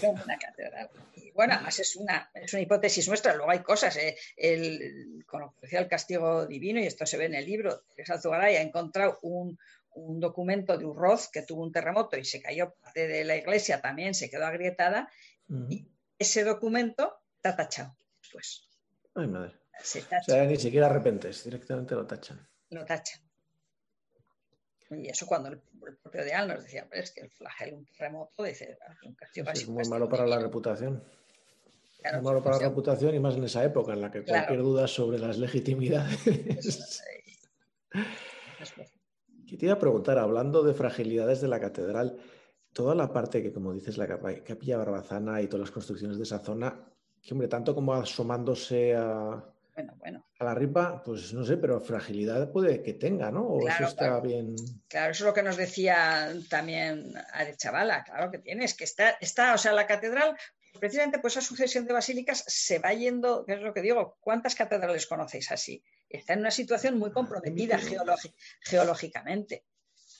[0.00, 0.90] Como una catedral.
[1.14, 3.34] Y bueno, además es una, es una hipótesis nuestra.
[3.34, 3.96] Luego hay cosas.
[3.96, 4.16] ¿eh?
[4.36, 7.82] El, con lo que decía el castigo divino, y esto se ve en el libro,
[7.94, 9.58] Teresa Zugaray ha encontrado un,
[9.94, 13.80] un documento de Urroz que tuvo un terremoto y se cayó parte de la iglesia,
[13.80, 15.08] también se quedó agrietada.
[15.68, 15.86] Y
[16.18, 18.68] ese documento está tachado después.
[19.14, 19.54] Ay, madre.
[19.80, 22.46] O sea, ni siquiera arrepentes, directamente lo tachan.
[22.70, 23.20] Lo tachan.
[24.90, 25.60] Y eso cuando el,
[26.02, 29.68] propio Deal nos decía, es que el flagelo, un terremoto, dice, ah, un castigo Es
[29.68, 31.02] muy malo para la reputación.
[32.12, 34.86] Muy malo para la reputación y más en esa época en la que cualquier duda
[34.86, 36.20] sobre las legitimidades.
[39.46, 42.18] Y te iba a preguntar, hablando de fragilidades de la catedral,
[42.74, 46.40] toda la parte que, como dices, la capilla Barbazana y todas las construcciones de esa
[46.40, 46.93] zona,
[47.24, 49.42] que hombre, tanto como asomándose a,
[50.38, 53.42] a la ripa, pues no sé, pero fragilidad puede que tenga, ¿no?
[53.42, 54.54] O eso está bien.
[54.88, 57.14] Claro, eso es lo que nos decía también
[57.56, 60.36] Chavala, claro que tienes, que está, está, o sea, la catedral,
[60.78, 64.54] precisamente por esa sucesión de basílicas se va yendo, que es lo que digo, ¿cuántas
[64.54, 65.82] catedrales conocéis así?
[66.10, 67.78] Está en una situación muy ah, comprometida
[68.60, 69.64] geológicamente.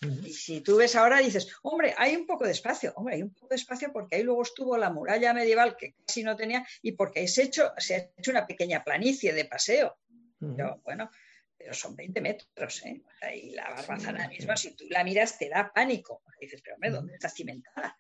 [0.05, 3.33] Y si tú ves ahora dices, hombre, hay un poco de espacio, hombre, hay un
[3.33, 6.93] poco de espacio porque ahí luego estuvo la muralla medieval que casi no tenía y
[6.93, 9.97] porque se, hecho, se ha hecho una pequeña planicie de paseo.
[10.39, 11.11] Pero bueno,
[11.57, 13.03] pero son 20 metros, ¿eh?
[13.35, 16.23] y la barbazana misma, si tú la miras, te da pánico.
[16.39, 17.97] dices, pero hombre, ¿dónde está cimentada?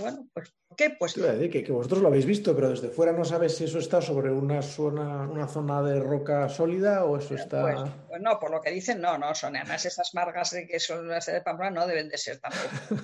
[0.00, 0.96] Bueno, pues qué?
[0.98, 1.14] Pues...
[1.14, 4.62] que, vosotros lo habéis visto, pero desde fuera no sabes si eso está sobre una
[4.62, 7.62] zona, una zona de roca sólida o eso está.
[7.62, 10.80] Pues, pues, no, por lo que dicen, no, no, son además esas margas de que
[10.80, 13.02] son las de Pamplona no deben de ser tampoco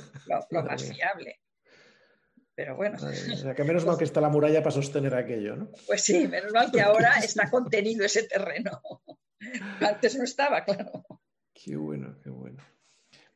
[0.50, 1.40] lo, más fiable.
[2.54, 2.98] Pero bueno.
[3.00, 5.70] o sea, que menos mal que está la muralla para sostener aquello, ¿no?
[5.86, 8.82] Pues sí, menos mal que ahora está contenido ese terreno.
[9.80, 11.04] Antes no estaba, claro.
[11.54, 12.27] Qué bueno, qué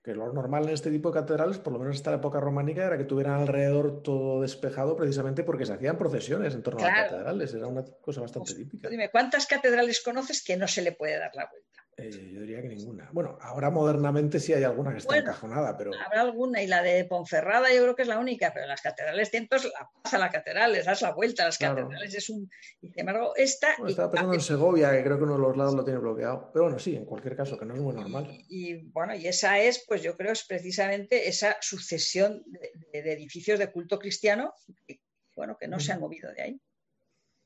[0.02, 2.84] que lo normal en este tipo de catedrales, por lo menos hasta la época románica,
[2.84, 7.10] era que tuvieran alrededor todo despejado precisamente porque se hacían procesiones en torno a las
[7.10, 7.54] catedrales.
[7.54, 8.88] Era una cosa bastante pues, típica.
[8.88, 11.81] Dime, ¿cuántas catedrales conoces que no se le puede dar la vuelta?
[11.98, 13.10] Eh, yo diría que ninguna.
[13.12, 15.90] Bueno, ahora modernamente sí hay alguna que está encajonada, pero.
[16.06, 19.28] Habrá alguna, y la de Ponferrada yo creo que es la única, pero las catedrales
[19.28, 22.50] cientos la pasa la catedral, les das la vuelta a las catedrales, es un.
[22.80, 23.74] Y sin embargo, esta.
[23.86, 26.50] estaba pensando en Segovia, que creo que uno de los lados lo tiene bloqueado.
[26.50, 28.42] Pero bueno, sí, en cualquier caso, que no es muy normal.
[28.48, 33.70] Y, bueno, y esa es, pues yo creo, es precisamente esa sucesión de, edificios de
[33.70, 34.54] culto cristiano,
[34.86, 35.02] que,
[35.36, 36.60] bueno, que no se han movido de ahí.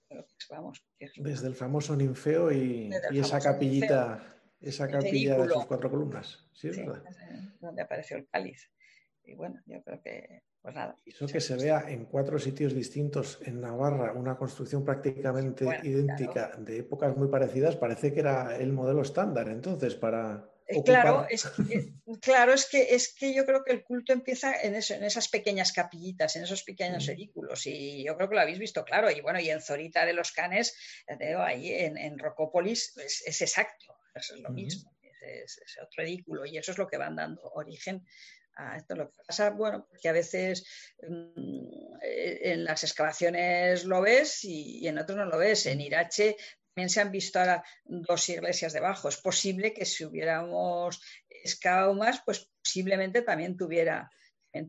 [0.08, 0.84] Pues, vamos,
[1.16, 4.34] Desde el famoso ninfeo y, esa capillita.
[4.66, 6.44] Esa capilla de sus cuatro columnas.
[6.52, 7.04] Sí, es verdad.
[7.60, 8.68] Donde apareció el cáliz.
[9.22, 10.96] Y bueno, yo creo que, pues nada.
[11.04, 16.78] Eso que se vea en cuatro sitios distintos en Navarra, una construcción prácticamente idéntica de
[16.78, 20.50] épocas muy parecidas, parece que era el modelo estándar entonces para.
[20.68, 21.48] Eh, claro, es,
[22.20, 25.28] claro es, que, es que yo creo que el culto empieza en, eso, en esas
[25.28, 29.08] pequeñas capillitas, en esos pequeños edículos, y yo creo que lo habéis visto claro.
[29.08, 30.76] Y bueno, y en Zorita de los Canes,
[31.38, 36.78] ahí en, en Rocópolis, es exacto es lo mismo, es, otro edículo y eso es
[36.78, 38.04] lo que van dando origen
[38.56, 38.94] a esto.
[38.94, 40.66] Lo que pasa, bueno, que a veces
[41.02, 45.66] mm, en las excavaciones lo ves y, en otros no lo ves.
[45.66, 46.36] En Irache
[46.74, 49.08] también se han visto ahora dos iglesias debajo.
[49.08, 54.10] Es posible que si hubiéramos excavado más, pues posiblemente también tuviera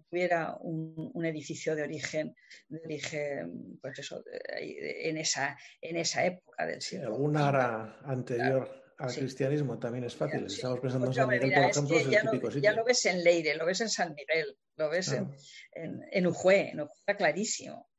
[0.09, 2.35] tuviera un, edificio de origen,
[2.67, 4.21] de origen pues eso,
[4.57, 7.07] en, esa, en esa época del siglo.
[7.07, 10.45] Alguna anterior al cristianismo también es fácil.
[10.45, 12.69] Estamos pensando en San Miguel, por ejemplo, es, el típico sitio.
[12.69, 15.31] Ya lo ves en Leire, lo ves en San Miguel, lo ves en,
[15.71, 17.89] en, en Ujue, en Ujue está clarísimo.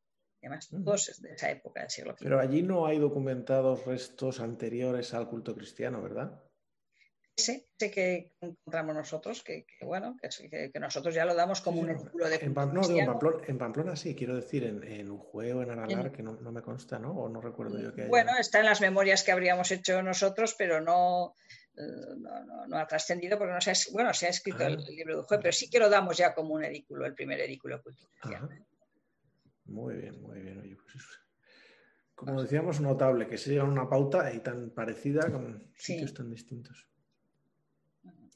[0.42, 5.12] Además, todos es de esa época del siglo Pero allí no hay documentados restos anteriores
[5.12, 6.40] al culto cristiano, ¿verdad?
[7.39, 12.36] Ese, que encontramos nosotros, que, bueno, que, nosotros ya lo damos como un edículo de
[12.36, 16.34] en, Pamplona, en, Pamplona, sí, quiero decir, en, en Ujue o en Aralar, que no,
[16.34, 17.12] me consta, ¿no?
[17.12, 18.11] O no recuerdo yo que haya...
[18.11, 21.34] Bueno, está en las memorias que habríamos hecho nosotros, pero no,
[21.76, 25.20] no, no, ha trascendido porque no se ha, bueno, se ha escrito el, libro de
[25.22, 27.80] Ujue, pero sí que lo damos ya como un edículo, el primer edículo
[29.66, 30.61] Muy bien, muy bien.
[30.61, 31.05] Oye, pues
[32.18, 36.89] como decíamos, notable que se una pauta y tan parecida con sitios tan distintos.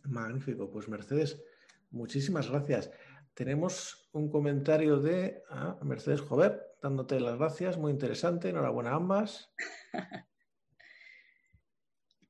[0.05, 1.43] Magnífico, pues Mercedes,
[1.91, 2.91] muchísimas gracias.
[3.35, 9.53] Tenemos un comentario de ah, Mercedes Jover, dándote las gracias, muy interesante, enhorabuena a ambas.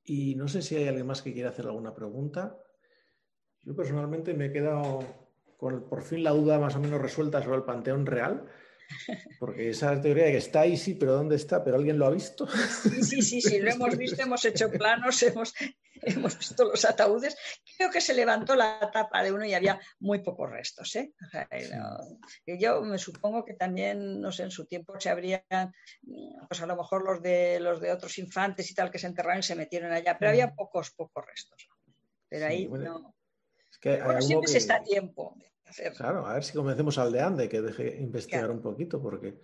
[0.05, 2.59] Y no sé si hay alguien más que quiera hacer alguna pregunta.
[3.63, 4.99] Yo personalmente me he quedado
[5.57, 8.51] con por fin la duda más o menos resuelta sobre el Panteón Real,
[9.39, 11.65] Porque esa teoría de que está ahí, sí, pero ¿dónde está?
[11.65, 12.47] ¿Pero alguien lo ha visto?
[12.47, 15.55] Sí, sí, sí, lo hemos visto, hemos hecho planos, hemos,
[16.03, 17.37] hemos visto los ataúdes.
[17.77, 20.95] Creo que se levantó la tapa de uno y había muy pocos restos.
[20.97, 21.13] ¿eh?
[22.47, 25.43] yo me supongo que también, no sé, en su tiempo se habrían,
[26.49, 29.41] pues a lo mejor los de, los de otros infantes y tal que se enterraron
[29.41, 31.69] y se metieron allá, pero había pocos, pocos restos.
[32.29, 33.15] Pero ahí no.
[33.71, 35.37] Es que siempre se está a tiempo.
[35.97, 39.41] Claro, a ver si convencemos al de Ande que deje investigar un poquito, porque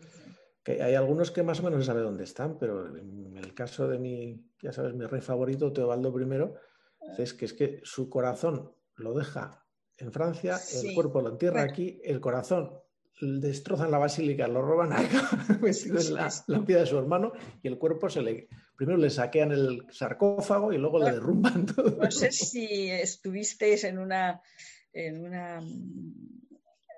[0.71, 4.45] hay algunos que más o menos saben dónde están, pero en el caso de mi,
[4.61, 9.65] ya sabes, mi rey favorito, Teobaldo I, es que es que su corazón lo deja
[9.97, 12.73] en Francia, el cuerpo lo entierra aquí, el corazón
[13.21, 15.29] destrozan la basílica, lo roban acá,
[15.61, 18.49] metido en la, la de su hermano, y el cuerpo se le.
[18.77, 21.97] Primero le saquean el sarcófago y luego le derrumban todo.
[21.97, 24.41] No sé si estuvisteis en una
[24.93, 25.59] en una,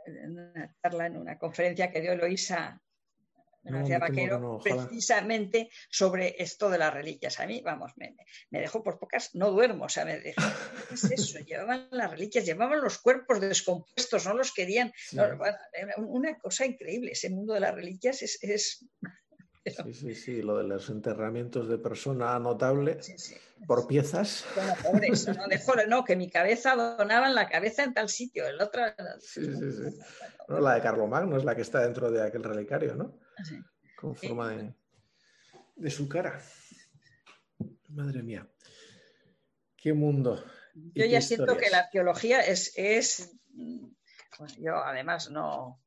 [0.06, 2.82] en una charla, en una conferencia que dio Eloisa
[3.62, 7.40] Vaquero, precisamente sobre esto de las reliquias.
[7.40, 8.14] A mí, vamos, me,
[8.50, 10.42] dejó por pocas, no duermo, o sea, me dejó,
[10.88, 11.38] ¿qué es eso?
[11.46, 14.92] Llevaban las reliquias, llevaban los cuerpos descompuestos, no los querían.
[15.98, 18.86] una cosa increíble, ese mundo de las reliquias es, es
[19.62, 22.98] Sí, sí, sí, lo de los enterramientos de persona notable
[23.66, 24.46] por piezas.
[24.54, 24.98] Bueno, ¿no?
[25.48, 28.82] De no, que mi cabeza donaban la cabeza en tal sitio, el otro.
[29.20, 29.98] Sí, sí, sí.
[30.48, 33.18] No, la de Carlomagno es la que está dentro de aquel relicario, ¿no?
[33.44, 33.58] Sí.
[33.96, 34.74] Con forma de,
[35.76, 36.42] de su cara.
[37.88, 38.46] Madre mía.
[39.76, 40.44] Qué mundo.
[40.94, 43.32] Yo ya siento que la arqueología es, es.
[44.36, 45.80] Pues yo además no,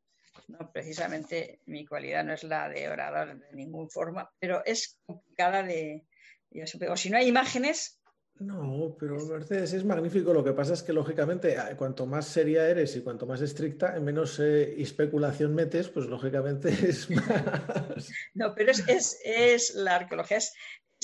[0.48, 5.64] no, precisamente mi cualidad no es la de orador de ninguna forma, pero es complicada
[5.64, 6.06] de...
[6.52, 8.00] Yo siempre digo, si no hay imágenes...
[8.40, 10.34] No, pero Mercedes es magnífico.
[10.34, 14.04] Lo que pasa es que, lógicamente, cuanto más seria eres y cuanto más estricta, en
[14.04, 18.12] menos eh, especulación metes, pues lógicamente es más...
[18.34, 20.54] No, pero es, es, la arqueología es,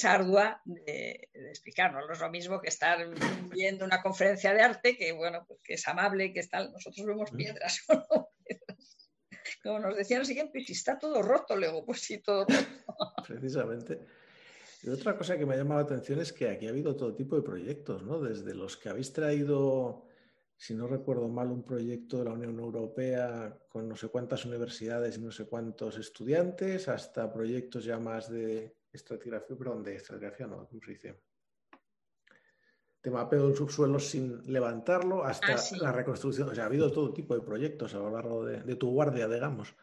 [0.03, 2.07] ardua de, explicarnos.
[2.07, 2.97] No es lo mismo que estar
[3.51, 7.31] viendo una conferencia de arte, que bueno, pues que es amable, que está, nosotros vemos
[7.31, 7.35] mm.
[7.35, 8.29] piedras o no
[9.63, 13.23] como nos decían siguiente, si está todo roto, luego, pues sí, todo roto.
[13.27, 13.99] Precisamente.
[14.81, 17.13] Y otra cosa que me ha llamado la atención es que aquí ha habido todo
[17.13, 18.19] tipo de proyectos, ¿no?
[18.19, 20.05] Desde los que habéis traído,
[20.55, 25.17] si no recuerdo mal, un proyecto de la Unión Europea con no sé cuántas universidades
[25.17, 30.67] y no sé cuántos estudiantes, hasta proyectos ya más de estratigrafía, perdón, de estratigrafía, no,
[30.67, 31.29] ¿cómo se dice?
[33.01, 36.49] de mapeo del subsuelo sin levantarlo hasta ah, la reconstrucción.
[36.49, 39.75] O sea, ha habido todo tipo de proyectos a lo largo de, tu guardia, digamos.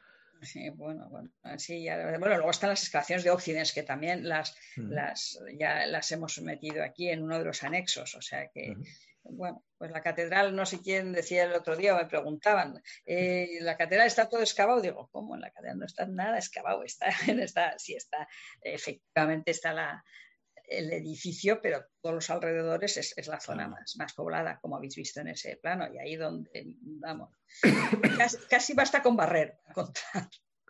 [0.42, 4.90] Sí, bueno, bueno, sí, bueno, luego están las excavaciones de Occidens, que también las, mm.
[4.90, 8.76] las, ya las hemos metido aquí en uno de los anexos, o sea que,
[9.22, 13.76] bueno, pues la catedral, no sé quién decía el otro día, me preguntaban, eh, ¿la
[13.76, 14.80] catedral está todo excavado?
[14.80, 15.34] Digo, ¿cómo?
[15.34, 17.06] En la catedral no está nada excavado, está,
[17.42, 18.28] está, sí está,
[18.60, 20.04] efectivamente está la,
[20.68, 25.20] el edificio, pero todos los alrededores es, la zona más, más, poblada, como habéis visto
[25.20, 27.30] en ese plano, y ahí donde, vamos,
[28.50, 30.28] casi, basta con barrer contar.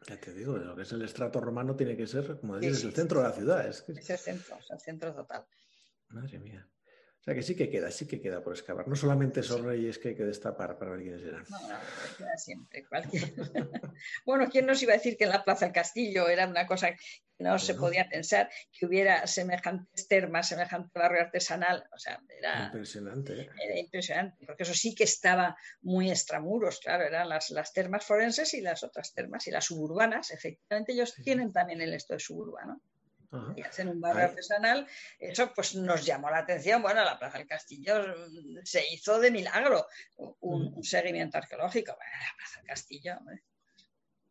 [0.09, 2.95] Ya te digo, lo que es el estrato romano tiene que ser, como dices, el
[2.95, 3.67] centro de la ciudad.
[3.67, 5.45] Es, es el centro, es el centro total.
[6.09, 6.69] Madre mía.
[7.27, 8.87] O sea que sí que queda, sí que queda por excavar.
[8.87, 11.45] No solamente esos reyes que hay que destapar para ver quiénes eran.
[11.49, 11.75] No, no,
[12.17, 12.87] queda siempre.
[12.87, 13.33] Cualquier...
[14.25, 16.95] bueno, ¿quién nos iba a decir que en la Plaza del Castillo era una cosa
[17.39, 21.85] no se podía pensar que hubiera semejantes termas, semejante barrio artesanal?
[21.93, 23.41] O sea, era impresionante.
[23.41, 23.51] ¿eh?
[23.63, 28.55] Era impresionante, porque eso sí que estaba muy extramuros, claro, eran las, las termas forenses
[28.55, 30.31] y las otras termas y las suburbanas.
[30.31, 32.81] Efectivamente, ellos tienen también el esto de suburbano
[33.55, 34.87] y hacen un barrio artesanal,
[35.19, 36.83] eso pues nos llamó la atención.
[36.83, 37.95] Bueno, la Plaza del Castillo
[38.65, 39.87] se hizo de milagro
[40.41, 41.95] un, seguimiento arqueológico.
[41.97, 43.19] Bueno, la Plaza del Castillo.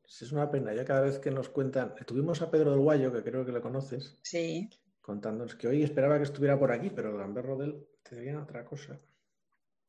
[0.07, 1.95] Es una pena, ya cada vez que nos cuentan.
[2.05, 4.17] Tuvimos a Pedro del Guayo, que creo que lo conoces.
[4.21, 4.69] Sí.
[5.01, 8.63] Contándonos que hoy esperaba que estuviera por aquí, pero el Gamberro del te decían otra
[8.65, 8.99] cosa.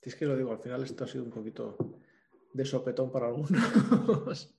[0.03, 1.77] Si es que lo digo, al final esto ha sido un poquito
[2.53, 3.51] de sopetón para algunos.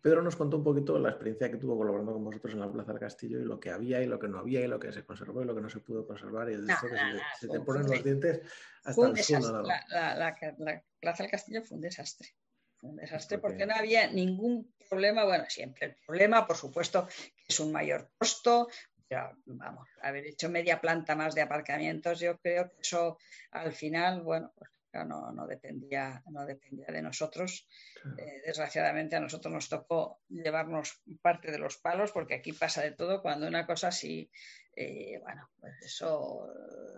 [0.00, 2.92] Pedro nos contó un poquito la experiencia que tuvo colaborando con vosotros en la Plaza
[2.92, 5.04] del Castillo y lo que había y lo que no había y lo que se
[5.04, 6.50] conservó y lo que no se pudo conservar.
[6.50, 6.66] Y el
[7.40, 8.42] se, te ponen los dientes
[8.84, 9.62] hasta el suelo.
[9.62, 12.28] La, la, Plaza del Castillo fue un desastre.
[12.82, 15.24] Un desastre porque no había ningún problema.
[15.24, 18.68] Bueno, siempre el problema, por supuesto, que es un mayor costo,
[19.08, 23.18] pero vamos, haber hecho media planta más de aparcamientos, yo creo que eso
[23.50, 27.68] al final, bueno, pues no, no, dependía, no dependía de nosotros.
[28.16, 32.92] Eh, desgraciadamente a nosotros nos tocó llevarnos parte de los palos porque aquí pasa de
[32.92, 34.30] todo cuando una cosa así,
[34.74, 36.46] eh, bueno, pues eso,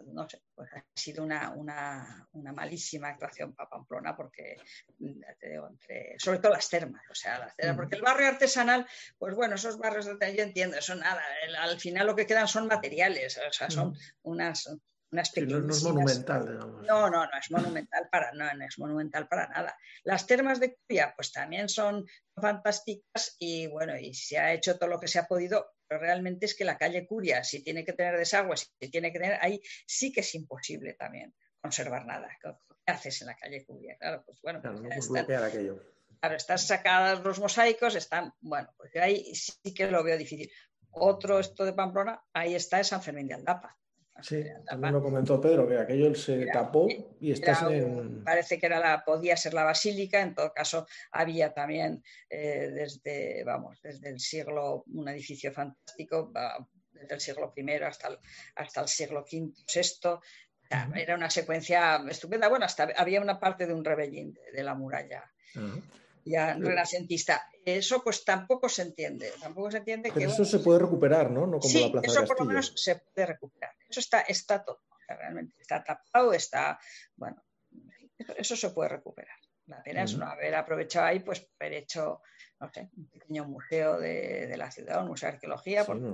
[0.06, 4.56] no sé, pues ha sido una, una, una malísima actuación para Pamplona porque,
[5.00, 8.86] entre, sobre todo las termas, o sea, las termas, porque el barrio artesanal,
[9.18, 11.22] pues bueno, esos barrios, yo entiendo, eso nada,
[11.58, 14.68] al final lo que quedan son materiales, o sea, son unas
[15.12, 16.86] no, es monumental, digamos.
[16.86, 19.76] No, no, no es monumental para, no, no es monumental para nada.
[20.04, 22.06] Las termas de Curia, pues también son
[22.36, 26.46] fantásticas y bueno, y se ha hecho todo lo que se ha podido, pero realmente
[26.46, 29.60] es que la calle Curia, si tiene que tener desagüe, si tiene que tener, ahí
[29.84, 32.28] sí que es imposible también conservar nada.
[32.40, 32.52] ¿Qué
[32.86, 33.96] haces en la calle Curia?
[33.98, 34.60] Claro, pues bueno.
[34.60, 35.82] Claro, pues no bloquear aquello.
[36.20, 40.50] Claro, están sacadas los mosaicos, están, bueno, pues ahí sí que lo veo difícil.
[40.92, 43.79] Otro, esto de Pamplona, ahí está es San Fermín de Aldapa
[44.22, 46.88] Sí, también lo comentó Pedro, que aquello se tapó
[47.20, 48.24] y está en...
[48.24, 53.44] Parece que era la, podía ser la basílica, en todo caso había también eh, desde,
[53.44, 56.32] vamos, desde el siglo, un edificio fantástico,
[56.92, 58.18] desde el siglo I hasta el,
[58.56, 60.18] hasta el siglo V, VI,
[60.94, 62.48] era una secuencia estupenda.
[62.48, 65.24] Bueno, hasta había una parte de un rebellín de, la muralla
[66.24, 67.42] ya renacentista.
[67.64, 69.32] Eso pues tampoco se entiende.
[69.40, 71.46] Tampoco se entiende Pero eso se puede recuperar, ¿no?
[71.46, 73.72] no como sí, eso por lo menos se puede recuperar.
[73.88, 74.80] Eso está, está todo.
[75.08, 76.78] realmente está tapado, está.
[77.16, 77.42] Bueno,
[78.36, 79.36] eso, se puede recuperar.
[79.66, 82.22] La pena es no haber aprovechado ahí, pues haber hecho,
[82.58, 86.10] no sé, un pequeño museo de, la ciudad, un museo de arqueología, porque no,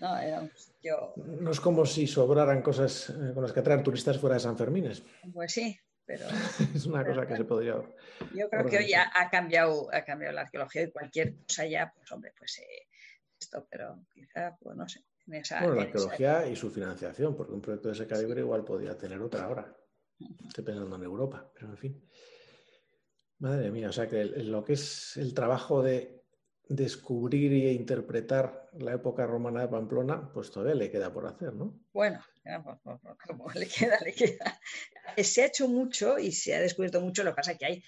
[0.00, 1.12] no, era un sitio...
[1.16, 4.58] no es como si sobraran cosas eh, con las que atraer turistas fuera de San
[4.58, 5.04] Fermines.
[5.32, 6.26] Pues sí, pero,
[6.74, 7.74] es una cosa que se podría.
[8.34, 11.92] Yo creo que hoy ha, ha, cambiado, ha cambiado la arqueología y cualquier cosa ya,
[11.94, 12.88] pues hombre, pues eh,
[13.38, 15.04] esto, pero quizá, pues no sé.
[15.26, 19.20] bueno, la arqueología y su financiación, porque un proyecto de ese calibre igual podría tener
[19.20, 19.74] otra ahora.
[20.46, 22.08] Estoy pensando en Europa, pero en fin.
[23.38, 26.23] Madre mía, o sea que lo que es el trabajo de
[26.68, 31.78] descubrir e interpretar la época romana de Pamplona, pues todavía le queda por hacer, ¿no?
[31.92, 32.24] Bueno,
[33.26, 34.58] como le queda, le queda.
[35.16, 37.84] Se ha hecho mucho y se ha descubierto mucho, lo que pasa es que hay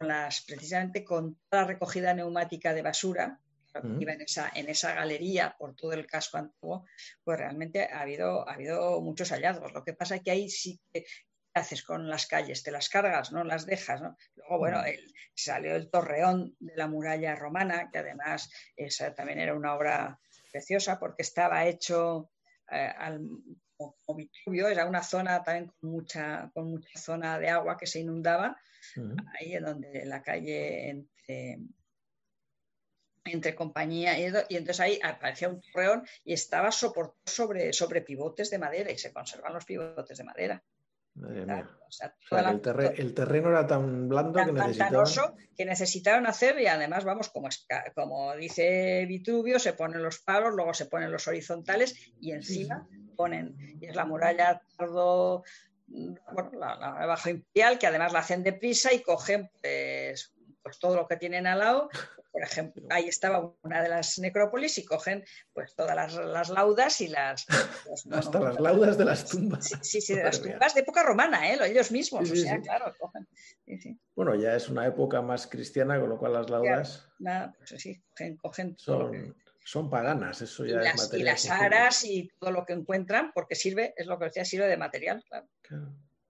[0.00, 3.40] las, precisamente con toda la recogida neumática de basura,
[3.72, 6.86] que iba en esa, en esa galería por todo el casco antiguo,
[7.22, 9.74] pues realmente ha habido, ha habido muchos hallazgos.
[9.74, 11.04] Lo que pasa es que ahí sí que
[11.56, 12.62] haces con las calles?
[12.62, 13.42] Te las cargas, ¿no?
[13.42, 14.16] Las dejas, ¿no?
[14.34, 14.82] Luego, bueno,
[15.34, 20.20] salió el torreón de la muralla romana, que además esa también era una obra
[20.52, 22.30] preciosa porque estaba hecho
[22.70, 22.92] eh,
[23.76, 28.00] como, Vitruvio, era una zona también con mucha, con mucha zona de agua que se
[28.00, 28.58] inundaba,
[29.38, 31.58] ahí en donde la calle entre,
[33.24, 38.58] entre compañía y, entonces ahí aparecía un torreón y estaba soportado sobre, sobre pivotes de
[38.58, 40.62] madera y se conservan los pivotes de madera
[42.96, 45.34] el, terreno era tan blando que, necesitaban...
[45.56, 47.48] que necesitaron hacer y además, vamos, como,
[47.94, 52.86] como dice Vitruvio, se ponen los palos, luego se ponen los horizontales y encima
[53.16, 55.42] ponen, y es la muralla tardo,
[55.86, 61.06] bueno, la, bajo imperial, que además la hacen deprisa y cogen pues, pues todo lo
[61.06, 61.88] que tienen al lado
[62.36, 65.24] por ejemplo, ahí estaba una de las necrópolis y cogen
[65.54, 67.46] pues todas las, laudas y las...
[68.12, 69.70] Hasta las laudas de las tumbas.
[69.80, 71.58] Sí, sí, de las tumbas de época romana, ¿eh?
[71.64, 73.26] ellos mismos, o sea, claro, cogen.
[74.14, 77.08] Bueno, ya es una época más cristiana, con lo cual las laudas...
[77.18, 78.02] nada, pues sí,
[78.42, 79.34] cogen, son,
[79.64, 81.20] son paganas, eso ya y es las, material.
[81.20, 84.66] Y las aras y todo lo que encuentran, porque sirve, es lo que decía, sirve
[84.66, 85.48] de material, claro.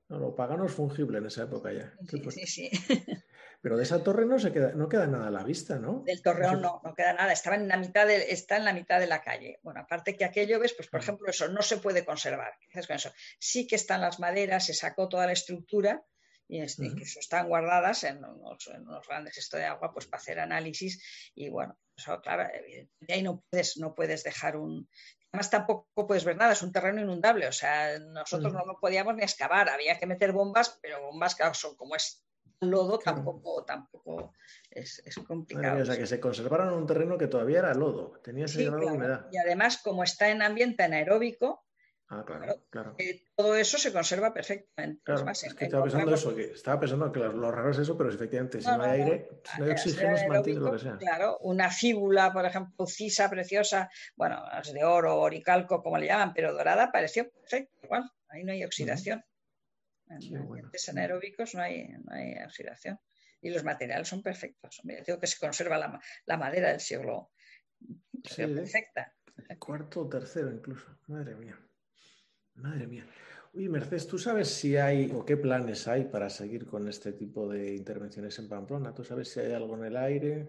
[0.08, 1.92] No, lo pagano es fungible en esa época ya.
[2.30, 2.70] Sí, sí,
[3.66, 6.04] Pero de esa torre no se queda, no queda nada a la vista, ¿no?
[6.06, 7.32] Del torreón no, no queda nada.
[7.32, 9.58] Estaba en la mitad de, está en la mitad de la calle.
[9.64, 12.52] Bueno, aparte que aquello, ves, pues por ejemplo, eso no se puede conservar.
[12.60, 13.10] ¿Qué haces con eso?
[13.40, 16.06] Sí que están las maderas, se sacó toda la estructura
[16.46, 18.70] y este, están guardadas en unos,
[19.08, 21.32] grandes estos de agua, pues para hacer análisis.
[21.34, 22.48] Y bueno, eso, claro,
[23.08, 24.88] ahí no puedes, no puedes dejar un,
[25.32, 27.48] Además, tampoco puedes ver nada, es un terreno inundable.
[27.48, 31.42] O sea, nosotros no lo podíamos ni excavar, había que meter bombas, pero bombas que
[31.52, 32.25] son como es
[32.60, 34.32] lodo tampoco, tampoco
[34.70, 35.82] es, complicado.
[35.82, 38.92] o sea, que se conservaron un terreno que todavía era lodo, tenía ese grado de
[38.92, 39.26] humedad.
[39.30, 41.66] Y además, como está en ambiente anaeróbico,
[42.08, 42.94] Ah, claro, claro.
[42.98, 45.02] Eh, todo eso se conserva perfectamente.
[45.12, 48.80] estaba pensando eso, que estaba pensando que lo, raro es eso, pero efectivamente, si no,
[48.80, 50.98] hay aire, si no hay oxígeno, se mantiene lo que sea.
[50.98, 56.32] Claro, una fíbula, por ejemplo, cisa preciosa, bueno, es de oro, oricalco, como le llaman,
[56.32, 59.24] pero dorada, pareció perfecto, igual, ahí no hay oxidación.
[60.08, 62.98] En ambientes anaeróbicos no hay, no hay oxidación.
[63.40, 64.80] Y los materiales son perfectos.
[64.84, 67.32] Mira, digo que se conserva la, la madera del siglo,
[68.24, 69.14] sí, perfecta.
[69.58, 71.58] Cuarto o tercero incluso, madre mía.
[72.54, 73.06] Madre mía.
[73.52, 77.48] Oye, Mercedes, ¿tú sabes si hay o qué planes hay para seguir con este tipo
[77.48, 78.94] de intervenciones en Pamplona?
[78.94, 80.48] ¿Tú sabes si hay algo en el aire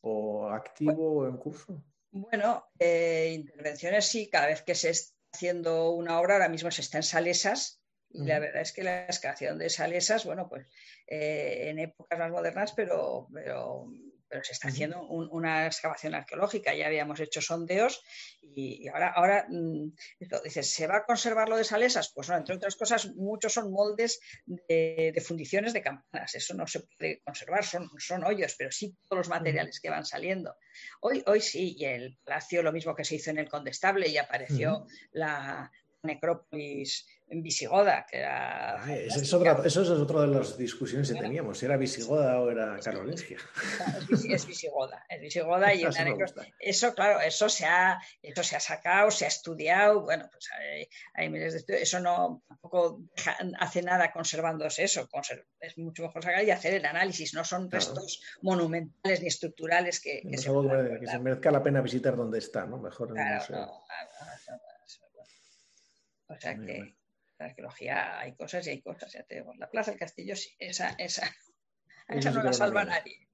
[0.00, 1.84] o activo o en curso?
[2.10, 6.80] Bueno, eh, intervenciones sí, cada vez que se está haciendo una obra, ahora mismo se
[6.80, 7.77] está en Salesas,
[8.10, 10.66] y la verdad es que la excavación de Salesas, bueno, pues
[11.06, 13.88] eh, en épocas más modernas, pero, pero
[14.28, 18.02] pero se está haciendo una excavación arqueológica, ya habíamos hecho sondeos
[18.42, 19.92] y, ahora, ahora mm,
[20.44, 22.12] dices, ¿se va a conservar lo de Salesas?
[22.14, 26.80] Pues no, entre otras cosas, muchos son moldes de, fundiciones de campanas, eso no se
[26.80, 30.54] puede conservar, son, son hoyos, pero sí todos los materiales que van saliendo.
[31.00, 34.18] Hoy, hoy sí, y el palacio, lo mismo que se hizo en el Condestable, y
[34.18, 35.70] apareció la
[36.02, 38.82] necrópolis visigoda, que era...
[38.94, 42.50] eso, es otra, eso, es otra, de las discusiones que teníamos, si era visigoda o
[42.50, 43.36] era carolingia.
[44.10, 45.84] Es, visigoda, es visigoda y
[46.58, 50.48] eso, claro, eso se, ha, eso se ha sacado, se ha estudiado, bueno, pues
[51.14, 53.02] hay, miles de estudios, eso no tampoco
[53.58, 55.08] hace nada conservándose eso,
[55.60, 60.22] es mucho mejor sacar y hacer el análisis, no son restos monumentales ni estructurales que...
[60.22, 60.50] que, se,
[61.00, 62.78] que, se merezca la pena visitar donde está, ¿no?
[62.78, 63.82] Mejor en el museo.
[66.28, 66.98] o sea que
[67.38, 69.56] la arqueología hay cosas y hay cosas, ya tenemos.
[69.58, 71.30] La Plaza del Castillo, sí, esa, esa,
[72.08, 73.28] esa no la salva nadie.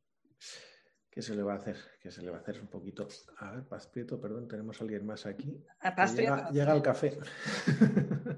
[1.10, 1.76] ¿Qué se le va a hacer?
[2.00, 3.06] ¿Qué se le va a hacer un poquito?
[3.38, 5.64] A ver, Paz Prieto, perdón, tenemos a alguien más aquí.
[5.96, 7.16] Paz llega, llega, el café.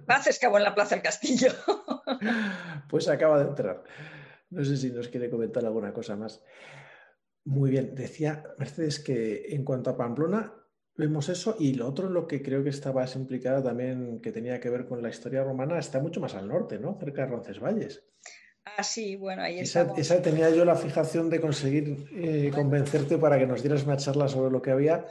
[0.07, 1.53] Paz escabó en la Plaza del Castillo.
[2.91, 3.83] pues acaba de entrar.
[4.51, 6.43] No sé si nos quiere comentar alguna cosa más.
[7.45, 10.53] Muy bien, decía Mercedes que en cuanto a Pamplona,
[10.99, 14.71] Vemos eso y lo otro, lo que creo que estaba implicada también, que tenía que
[14.71, 16.99] ver con la historia romana, está mucho más al norte, ¿no?
[16.99, 18.03] Cerca de Roncesvalles.
[18.65, 23.39] Ah, sí, bueno, ahí esa, esa tenía yo la fijación de conseguir eh, convencerte para
[23.39, 25.05] que nos dieras una charla sobre lo que había.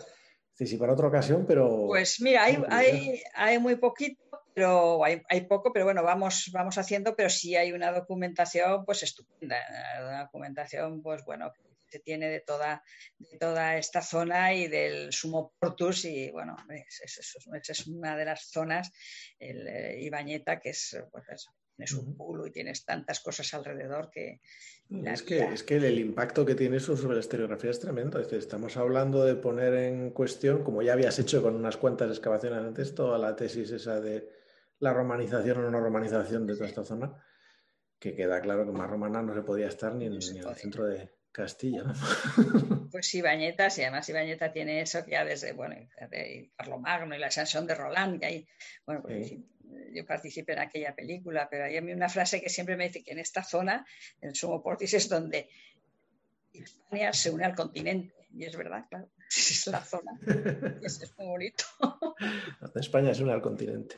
[0.53, 1.85] Sí, para otra ocasión, pero...
[1.87, 6.77] Pues mira, hay, hay, hay muy poquito, pero hay, hay, poco, pero bueno, vamos, vamos
[6.77, 9.57] haciendo, pero sí hay una documentación pues estupenda,
[10.01, 11.51] una documentación pues bueno,
[11.99, 12.83] tiene de toda,
[13.17, 18.49] de toda esta zona y del Sumo Portus y bueno, es, es, una de las
[18.49, 18.91] zonas,
[19.39, 24.09] el eh, Ibañeta, que es pues eso, tienes un pulo y tienes tantas cosas alrededor
[24.09, 24.41] que...
[24.89, 28.19] Es que, es que el impacto que tiene eso sobre la historiografía es tremendo.
[28.19, 32.93] estamos hablando de poner en cuestión, como ya habías hecho con unas cuantas excavaciones antes,
[32.93, 34.29] toda la tesis esa de
[34.79, 37.19] la romanización o no romanización de toda esta zona,
[37.97, 40.55] que queda claro que más romana no se podía estar ni en, ni en el
[40.55, 41.83] centro de, Castilla.
[42.91, 45.75] Pues Ibañeta, y además Ibañeta tiene eso que ya desde, bueno,
[46.09, 46.49] de
[46.79, 48.47] Magno y la Sansón de Roland, que hay,
[48.85, 49.33] bueno, pues,
[49.93, 53.19] yo participé en aquella película, pero hay una frase que siempre me dice que en
[53.19, 53.85] esta zona,
[54.21, 55.49] el Sumo Portis, es donde
[56.53, 58.13] España se une al continente.
[58.33, 60.17] Y es verdad, claro, es la zona.
[60.81, 61.65] Y es, muy bonito.
[62.75, 63.97] España se une al continente.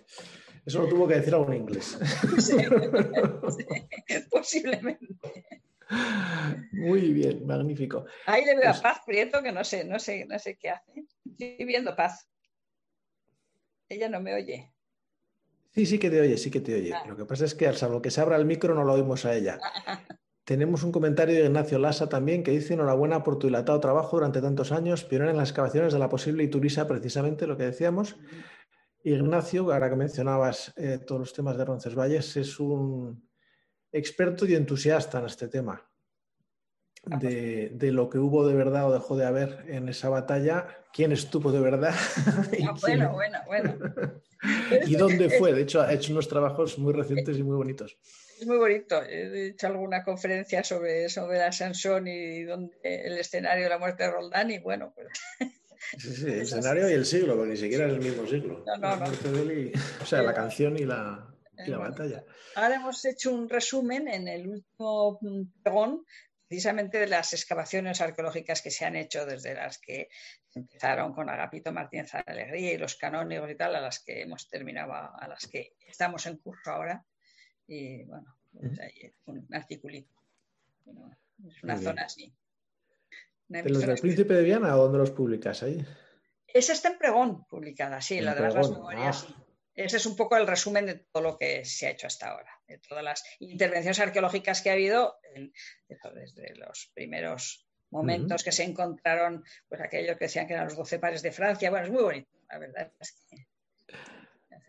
[0.65, 1.99] Eso lo tuvo que decir algún inglés.
[4.31, 5.05] posiblemente.
[6.71, 8.05] Muy bien, magnífico.
[8.25, 11.05] Ahí le veo a Paz Prieto, que no sé, no sé, no sé qué hace.
[11.25, 12.27] Estoy viendo Paz.
[13.89, 14.71] Ella no me oye.
[15.73, 16.93] Sí, sí que te oye, sí que te oye.
[16.93, 17.05] Ah.
[17.07, 19.25] Lo que pasa es que al salvo que se abra el micro no lo oímos
[19.25, 19.59] a ella.
[20.43, 24.41] Tenemos un comentario de Ignacio Lassa también que dice enhorabuena por tu dilatado trabajo durante
[24.41, 28.15] tantos años, pionero en las excavaciones de la posible Iturisa, precisamente lo que decíamos.
[29.03, 33.26] Ignacio, ahora que mencionabas eh, todos los temas de Roncesvalles, es un
[33.97, 35.83] experto y entusiasta en este tema.
[37.03, 41.51] De, lo que hubo de verdad o dejó de haber en esa batalla, quién estuvo
[41.51, 41.95] de verdad.
[42.67, 43.77] Ah, bueno, bueno, bueno.
[44.87, 45.53] y dónde fue.
[45.53, 47.97] De hecho, ha hecho unos trabajos muy recientes y muy bonitos.
[48.39, 49.01] Es muy bonito.
[49.03, 52.41] He hecho alguna conferencia sobre, sobre la Sansón y
[52.83, 55.07] el escenario de la muerte de Roldán y bueno, pues...
[55.97, 58.61] Sí, sí, el escenario y el siglo, porque ni siquiera es el mismo siglo.
[58.65, 59.05] No, no, no.
[60.01, 62.23] o sea, la canción y la, la batalla.
[62.55, 65.19] Ahora hemos hecho un resumen en el último
[65.63, 66.05] pregón
[66.47, 70.09] precisamente de las excavaciones arqueológicas que se han hecho desde las que
[70.55, 74.93] empezaron con Agapito Martínez Alegría y los canónigos y tal, a las que hemos terminado,
[74.93, 77.05] a las que estamos en curso ahora.
[77.67, 80.13] Y bueno, pues ahí un articulito.
[81.45, 82.33] es una zona así.
[83.49, 85.85] ¿De los del Príncipe de Viana o dónde los publicas ahí?
[86.47, 89.27] Esa está en pregón publicada, sí, la de las memorias.
[89.29, 89.43] Ah.
[89.77, 92.49] Ese es un poco el resumen de todo lo que se ha hecho hasta ahora,
[92.67, 95.19] de todas las intervenciones arqueológicas que ha habido
[96.15, 100.97] desde los primeros momentos que se encontraron, pues aquellos que decían que eran los 12
[100.97, 101.69] pares de Francia.
[101.69, 102.91] Bueno, es muy bonito, la verdad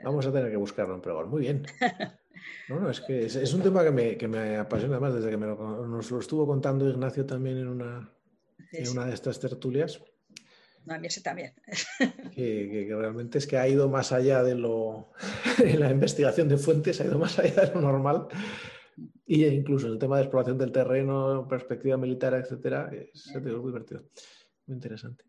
[0.05, 1.31] Vamos a tener que buscarlo en pregón.
[1.31, 1.67] Muy bien.
[2.69, 6.21] No, no, es que es, un tema que me, apasiona más desde que nos lo
[6.21, 8.15] estuvo contando Ignacio también en una,
[8.71, 10.01] en una de estas tertulias.
[10.87, 11.53] A mí ese también.
[12.35, 15.11] Que, realmente es que ha ido más allá de lo.
[15.59, 18.29] en la investigación de fuentes, ha ido más allá de lo normal.
[19.27, 24.05] Y incluso en el tema de exploración del terreno, perspectiva militar, etcétera, es, muy divertido.
[24.67, 25.25] Muy interesante.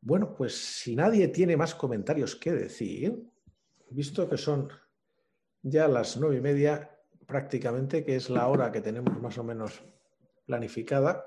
[0.00, 3.22] Bueno, pues si nadie tiene más comentarios que decir,
[3.90, 4.68] visto que son
[5.62, 6.90] ya las nueve y media
[7.26, 9.82] prácticamente, que es la hora que tenemos más o menos
[10.46, 11.26] planificada,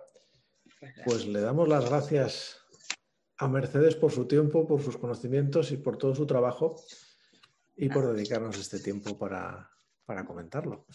[1.06, 2.58] pues le damos las gracias
[3.38, 6.76] a Mercedes por su tiempo, por sus conocimientos y por todo su trabajo
[7.76, 9.70] y por dedicarnos este tiempo para,
[10.28, 10.86] comentarlo.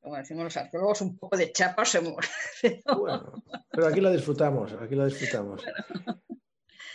[0.00, 2.28] Como decimos los arqueólogos, un poco de chapa se muere.
[2.98, 5.62] Bueno, pero aquí la disfrutamos, aquí la disfrutamos.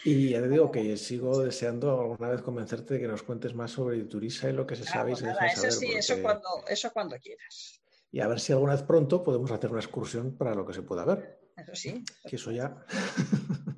[0.05, 3.71] Y ya te digo que sigo deseando alguna vez convencerte de que nos cuentes más
[3.71, 6.47] sobre Turisa y lo que se ah, sabe y se pues Eso sí, eso, cuando,
[6.67, 7.81] eso cuando quieras.
[8.11, 10.83] Y a ver si alguna vez pronto podemos hacer una excursión para lo que se
[10.83, 11.38] pueda ver.
[11.61, 12.03] Eso sí.
[12.27, 12.75] Que eso ya.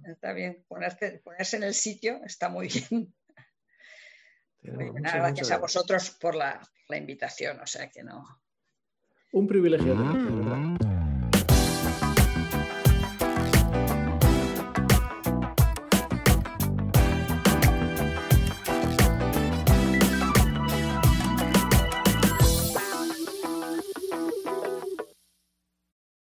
[0.06, 0.64] Está bien.
[0.68, 3.14] ponerse en el sitio está muy bien.
[4.62, 7.60] gracias a vosotros por la, invitación.
[7.62, 8.24] O sea que no.
[9.32, 10.91] Un privilegio, de verdad.